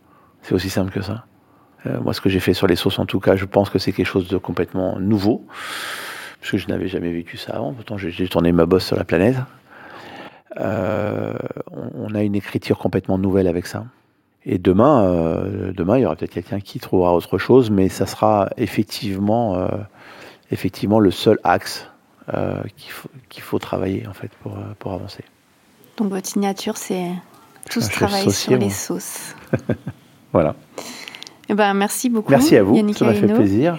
C'est 0.42 0.54
aussi 0.54 0.70
simple 0.70 0.90
que 0.90 1.02
ça. 1.02 1.26
Euh, 1.86 2.00
moi, 2.00 2.14
ce 2.14 2.20
que 2.20 2.28
j'ai 2.28 2.40
fait 2.40 2.54
sur 2.54 2.66
les 2.66 2.74
sauces, 2.74 2.98
en 2.98 3.06
tout 3.06 3.20
cas, 3.20 3.36
je 3.36 3.44
pense 3.44 3.70
que 3.70 3.78
c'est 3.78 3.92
quelque 3.92 4.06
chose 4.06 4.28
de 4.28 4.38
complètement 4.38 4.98
nouveau, 4.98 5.46
parce 6.40 6.52
que 6.52 6.58
je 6.58 6.66
n'avais 6.68 6.88
jamais 6.88 7.12
vécu 7.12 7.36
ça 7.36 7.52
avant. 7.52 7.72
Pourtant, 7.72 7.98
j'ai 7.98 8.28
tourné 8.28 8.50
ma 8.50 8.66
bosse 8.66 8.86
sur 8.86 8.96
la 8.96 9.04
planète. 9.04 9.36
Euh, 10.58 11.34
on 11.70 12.14
a 12.14 12.22
une 12.22 12.34
écriture 12.34 12.78
complètement 12.78 13.18
nouvelle 13.18 13.46
avec 13.46 13.66
ça. 13.66 13.84
Et 14.46 14.58
demain, 14.58 15.04
euh, 15.04 15.72
demain, 15.72 15.98
il 15.98 16.02
y 16.02 16.06
aura 16.06 16.16
peut-être 16.16 16.32
quelqu'un 16.32 16.60
qui 16.60 16.78
trouvera 16.78 17.14
autre 17.14 17.38
chose, 17.38 17.70
mais 17.70 17.88
ça 17.88 18.06
sera 18.06 18.48
effectivement, 18.56 19.56
euh, 19.56 19.68
effectivement 20.50 21.00
le 21.00 21.10
seul 21.10 21.38
axe 21.44 21.86
euh, 22.32 22.62
qu'il 22.76 22.92
faut, 22.92 23.08
qu'il 23.28 23.42
faut 23.42 23.58
travailler 23.58 24.06
en 24.06 24.12
fait 24.12 24.30
pour, 24.42 24.56
pour 24.78 24.92
avancer. 24.92 25.24
Donc 25.96 26.10
votre 26.10 26.26
signature, 26.26 26.76
c'est 26.76 27.10
tout 27.68 27.80
ce 27.80 27.90
travail 27.90 28.24
saucier, 28.24 28.54
sur 28.54 28.58
les 28.58 28.70
sauces. 28.70 29.34
Voilà. 30.30 30.54
Eh 31.48 31.54
ben, 31.54 31.72
merci 31.72 32.10
beaucoup. 32.10 32.30
Merci 32.30 32.54
à 32.58 32.62
vous, 32.62 32.76
Yannick 32.76 32.98
ça 32.98 33.06
m'a 33.06 33.14
fait 33.14 33.26
plaisir. 33.26 33.78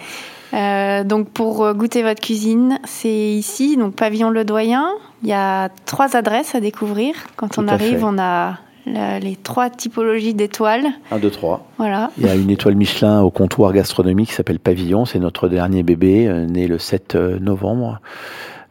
Euh, 0.51 1.03
donc 1.03 1.29
pour 1.29 1.75
goûter 1.75 2.01
votre 2.01 2.19
cuisine, 2.19 2.79
c'est 2.85 3.07
ici, 3.07 3.77
donc 3.77 3.93
Pavillon 3.93 4.31
Le 4.31 4.43
Doyen. 4.43 4.89
Il 5.21 5.29
y 5.29 5.33
a 5.33 5.69
trois 5.85 6.15
adresses 6.17 6.55
à 6.55 6.59
découvrir. 6.59 7.13
Quand 7.35 7.49
Tout 7.49 7.59
on 7.61 7.67
arrive, 7.67 7.99
fait. 7.99 8.03
on 8.03 8.17
a 8.17 8.57
les 8.85 9.35
trois 9.35 9.69
typologies 9.69 10.33
d'étoiles. 10.33 10.87
1, 11.11 11.19
2, 11.19 11.29
3. 11.29 11.67
Voilà. 11.77 12.11
Il 12.17 12.25
y 12.25 12.29
a 12.29 12.35
une 12.35 12.49
étoile 12.49 12.75
Michelin 12.75 13.21
au 13.21 13.31
comptoir 13.31 13.73
gastronomique 13.73 14.29
qui 14.29 14.35
s'appelle 14.35 14.59
Pavillon. 14.59 15.05
C'est 15.05 15.19
notre 15.19 15.47
dernier 15.47 15.83
bébé, 15.83 16.27
euh, 16.27 16.45
né 16.45 16.67
le 16.67 16.77
7 16.77 17.15
euh, 17.15 17.39
novembre, 17.39 17.99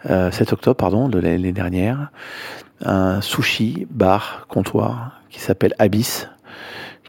7 0.05 0.53
octobre, 0.53 0.77
pardon, 0.77 1.09
de 1.09 1.19
l'année 1.19 1.53
dernière. 1.53 2.11
Un 2.85 3.21
sushi 3.21 3.87
bar 3.91 4.47
comptoir 4.49 5.21
qui 5.31 5.41
s'appelle 5.41 5.75
Abyss 5.79 6.29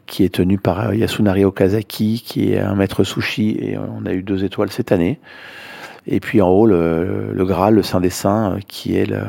qui 0.06 0.24
est 0.24 0.34
tenu 0.34 0.58
par 0.58 0.92
Yasunari 0.92 1.44
Okazaki, 1.44 2.20
qui 2.26 2.52
est 2.52 2.58
un 2.58 2.74
maître 2.74 3.04
sushi, 3.04 3.56
et 3.60 3.78
on 3.78 4.04
a 4.06 4.12
eu 4.12 4.22
deux 4.24 4.42
étoiles 4.42 4.72
cette 4.72 4.90
année. 4.90 5.20
Et 6.08 6.18
puis 6.18 6.42
en 6.42 6.48
haut, 6.48 6.66
le, 6.66 7.30
le 7.32 7.44
Graal, 7.44 7.74
le 7.74 7.84
Saint 7.84 8.00
des 8.00 8.10
Saints, 8.10 8.58
qui 8.66 8.96
est 8.96 9.06
le, 9.06 9.22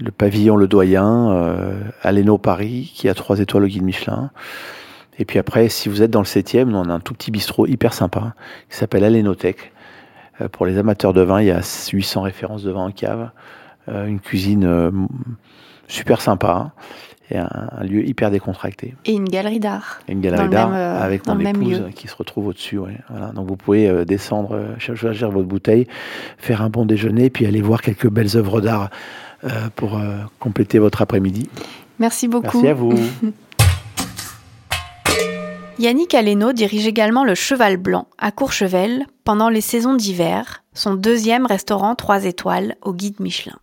le 0.00 0.10
pavillon 0.10 0.56
Le 0.56 0.66
Doyen, 0.66 1.30
euh, 1.30 1.74
à 2.02 2.12
Paris, 2.38 2.90
qui 2.94 3.08
a 3.08 3.14
trois 3.14 3.38
étoiles 3.40 3.64
au 3.64 3.68
guide 3.68 3.82
Michelin. 3.82 4.30
Et 5.18 5.26
puis 5.26 5.38
après, 5.38 5.68
si 5.68 5.88
vous 5.88 6.02
êtes 6.02 6.10
dans 6.10 6.20
le 6.20 6.26
7e, 6.26 6.74
on 6.74 6.88
a 6.88 6.94
un 6.94 7.00
tout 7.00 7.12
petit 7.12 7.30
bistrot 7.30 7.66
hyper 7.66 7.92
sympa 7.92 8.34
qui 8.70 8.76
s'appelle 8.76 9.04
Alénothèque. 9.04 9.72
Euh, 10.40 10.48
pour 10.48 10.64
les 10.64 10.78
amateurs 10.78 11.12
de 11.12 11.20
vin, 11.20 11.42
il 11.42 11.48
y 11.48 11.50
a 11.50 11.60
800 11.92 12.22
références 12.22 12.62
de 12.62 12.70
vin 12.70 12.86
en 12.86 12.90
cave. 12.90 13.30
Euh, 13.88 14.06
une 14.06 14.20
cuisine 14.20 14.64
euh, 14.64 14.90
super 15.88 16.22
sympa 16.22 16.72
et 17.30 17.36
un, 17.36 17.84
lieu 17.84 18.04
hyper 18.04 18.30
décontracté. 18.30 18.94
Et 19.04 19.12
une 19.12 19.28
galerie 19.28 19.60
d'art. 19.60 20.00
Une 20.08 20.20
galerie 20.20 20.48
d'art 20.48 20.74
avec 20.74 21.26
mon 21.28 21.38
épouse 21.38 21.84
qui 21.94 22.08
se 22.08 22.16
retrouve 22.16 22.48
au-dessus. 22.48 22.80
Voilà. 23.08 23.28
Donc 23.32 23.46
vous 23.46 23.56
pouvez 23.56 24.04
descendre, 24.04 24.58
chercher 24.78 25.26
votre 25.26 25.46
bouteille, 25.46 25.86
faire 26.38 26.60
un 26.60 26.70
bon 26.70 26.86
déjeuner, 26.86 27.30
puis 27.30 27.46
aller 27.46 27.62
voir 27.62 27.82
quelques 27.82 28.08
belles 28.08 28.36
œuvres 28.36 28.60
d'art 28.60 28.90
euh, 28.90 29.29
pour 29.74 29.96
euh, 29.96 30.18
compléter 30.38 30.78
votre 30.78 31.02
après-midi. 31.02 31.48
Merci 31.98 32.28
beaucoup. 32.28 32.62
Merci 32.62 32.68
à 32.68 32.74
vous. 32.74 32.92
Yannick 35.78 36.12
Aleno 36.14 36.52
dirige 36.52 36.86
également 36.86 37.24
le 37.24 37.34
Cheval 37.34 37.78
Blanc 37.78 38.06
à 38.18 38.32
Courchevel 38.32 39.06
pendant 39.24 39.48
les 39.48 39.62
saisons 39.62 39.94
d'hiver, 39.94 40.62
son 40.74 40.92
deuxième 40.92 41.46
restaurant 41.46 41.94
3 41.94 42.26
étoiles 42.26 42.76
au 42.82 42.92
guide 42.92 43.18
Michelin. 43.18 43.58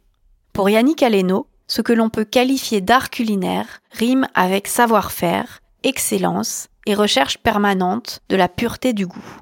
Pour 0.51 0.67
Yannick 0.67 1.03
Aleno, 1.03 1.45
ce 1.67 1.83
que 1.83 1.93
l'on 1.93 2.09
peut 2.09 2.25
qualifier 2.25 2.81
d'art 2.81 3.11
culinaire 3.11 3.81
rime 3.91 4.27
avec 4.33 4.67
savoir-faire, 4.67 5.59
excellence 5.83 6.69
et 6.87 6.95
recherche 6.95 7.37
permanente 7.37 8.21
de 8.29 8.35
la 8.35 8.47
pureté 8.49 8.93
du 8.93 9.05
goût. 9.05 9.37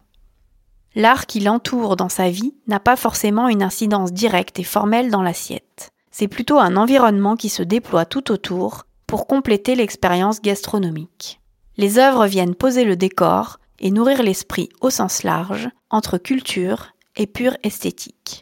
L'art 0.96 1.28
qui 1.28 1.40
l'entoure 1.40 1.96
dans 1.96 2.10
sa 2.10 2.30
vie 2.30 2.56
n'a 2.68 2.82
pas 2.82 2.98
forcément 2.98 3.48
une 3.48 3.64
incidence 3.64 4.12
directe 4.12 4.60
et 4.60 4.64
formelle 4.64 5.12
dans 5.12 5.22
l'assiette 5.22 5.92
c'est 6.18 6.30
plutôt 6.30 6.60
un 6.60 6.78
environnement 6.78 7.36
qui 7.36 7.50
se 7.50 7.62
déploie 7.62 8.06
tout 8.06 8.32
autour 8.32 8.86
pour 9.06 9.28
compléter 9.28 9.76
l'expérience 9.76 10.42
gastronomique. 10.42 11.42
Les 11.76 12.00
œuvres 12.00 12.26
viennent 12.26 12.56
poser 12.56 12.86
le 12.86 12.96
décor 12.96 13.60
et 13.80 13.92
nourrir 13.92 14.24
l'esprit 14.24 14.70
au 14.80 14.90
sens 14.90 15.24
large 15.24 15.68
entre 15.90 16.18
culture 16.18 16.94
et 17.18 17.28
pure 17.28 17.58
esthétique. 17.64 18.40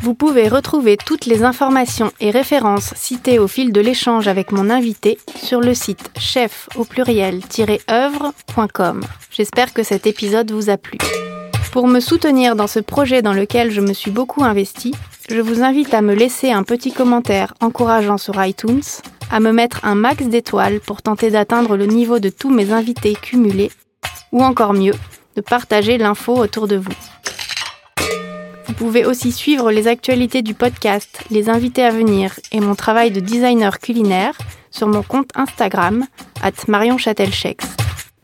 Vous 0.00 0.14
pouvez 0.14 0.48
retrouver 0.48 0.96
toutes 0.96 1.26
les 1.26 1.44
informations 1.44 2.10
et 2.20 2.30
références 2.30 2.94
citées 2.94 3.38
au 3.38 3.48
fil 3.48 3.70
de 3.70 3.82
l'échange 3.82 4.28
avec 4.28 4.50
mon 4.50 4.70
invité 4.70 5.18
sur 5.36 5.60
le 5.60 5.74
site 5.74 6.10
chef 6.18 6.70
au 6.74 6.86
pluriel-œuvre.com. 6.86 9.02
J'espère 9.30 9.74
que 9.74 9.82
cet 9.82 10.06
épisode 10.06 10.52
vous 10.52 10.70
a 10.70 10.78
plu. 10.78 10.96
Pour 11.72 11.88
me 11.88 12.00
soutenir 12.00 12.54
dans 12.54 12.66
ce 12.66 12.80
projet 12.80 13.22
dans 13.22 13.32
lequel 13.32 13.70
je 13.70 13.80
me 13.80 13.94
suis 13.94 14.10
beaucoup 14.10 14.44
investi, 14.44 14.94
je 15.30 15.40
vous 15.40 15.62
invite 15.62 15.94
à 15.94 16.02
me 16.02 16.14
laisser 16.14 16.52
un 16.52 16.64
petit 16.64 16.92
commentaire 16.92 17.54
encourageant 17.60 18.18
sur 18.18 18.44
iTunes, 18.44 18.82
à 19.30 19.40
me 19.40 19.52
mettre 19.52 19.82
un 19.82 19.94
max 19.94 20.26
d'étoiles 20.26 20.80
pour 20.80 21.00
tenter 21.00 21.30
d'atteindre 21.30 21.78
le 21.78 21.86
niveau 21.86 22.18
de 22.18 22.28
tous 22.28 22.50
mes 22.50 22.72
invités 22.72 23.14
cumulés, 23.14 23.70
ou 24.32 24.44
encore 24.44 24.74
mieux, 24.74 24.92
de 25.34 25.40
partager 25.40 25.96
l'info 25.96 26.36
autour 26.36 26.68
de 26.68 26.76
vous. 26.76 26.92
Vous 28.66 28.74
pouvez 28.74 29.06
aussi 29.06 29.32
suivre 29.32 29.72
les 29.72 29.88
actualités 29.88 30.42
du 30.42 30.52
podcast, 30.52 31.24
les 31.30 31.48
invités 31.48 31.84
à 31.84 31.90
venir 31.90 32.38
et 32.52 32.60
mon 32.60 32.74
travail 32.74 33.10
de 33.12 33.20
designer 33.20 33.78
culinaire 33.78 34.36
sur 34.70 34.88
mon 34.88 35.02
compte 35.02 35.30
Instagram, 35.36 36.04
at 36.42 36.52
Marion 36.68 36.98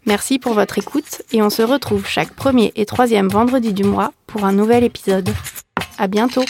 Merci 0.09 0.39
pour 0.39 0.55
votre 0.55 0.79
écoute 0.79 1.21
et 1.33 1.43
on 1.43 1.51
se 1.51 1.61
retrouve 1.61 2.07
chaque 2.07 2.33
premier 2.33 2.73
et 2.77 2.87
troisième 2.87 3.29
vendredi 3.29 3.75
du 3.75 3.85
mois 3.85 4.15
pour 4.27 4.47
un 4.47 4.53
nouvel 4.53 4.83
épisode. 4.83 5.29
À 5.99 6.07
bientôt! 6.07 6.45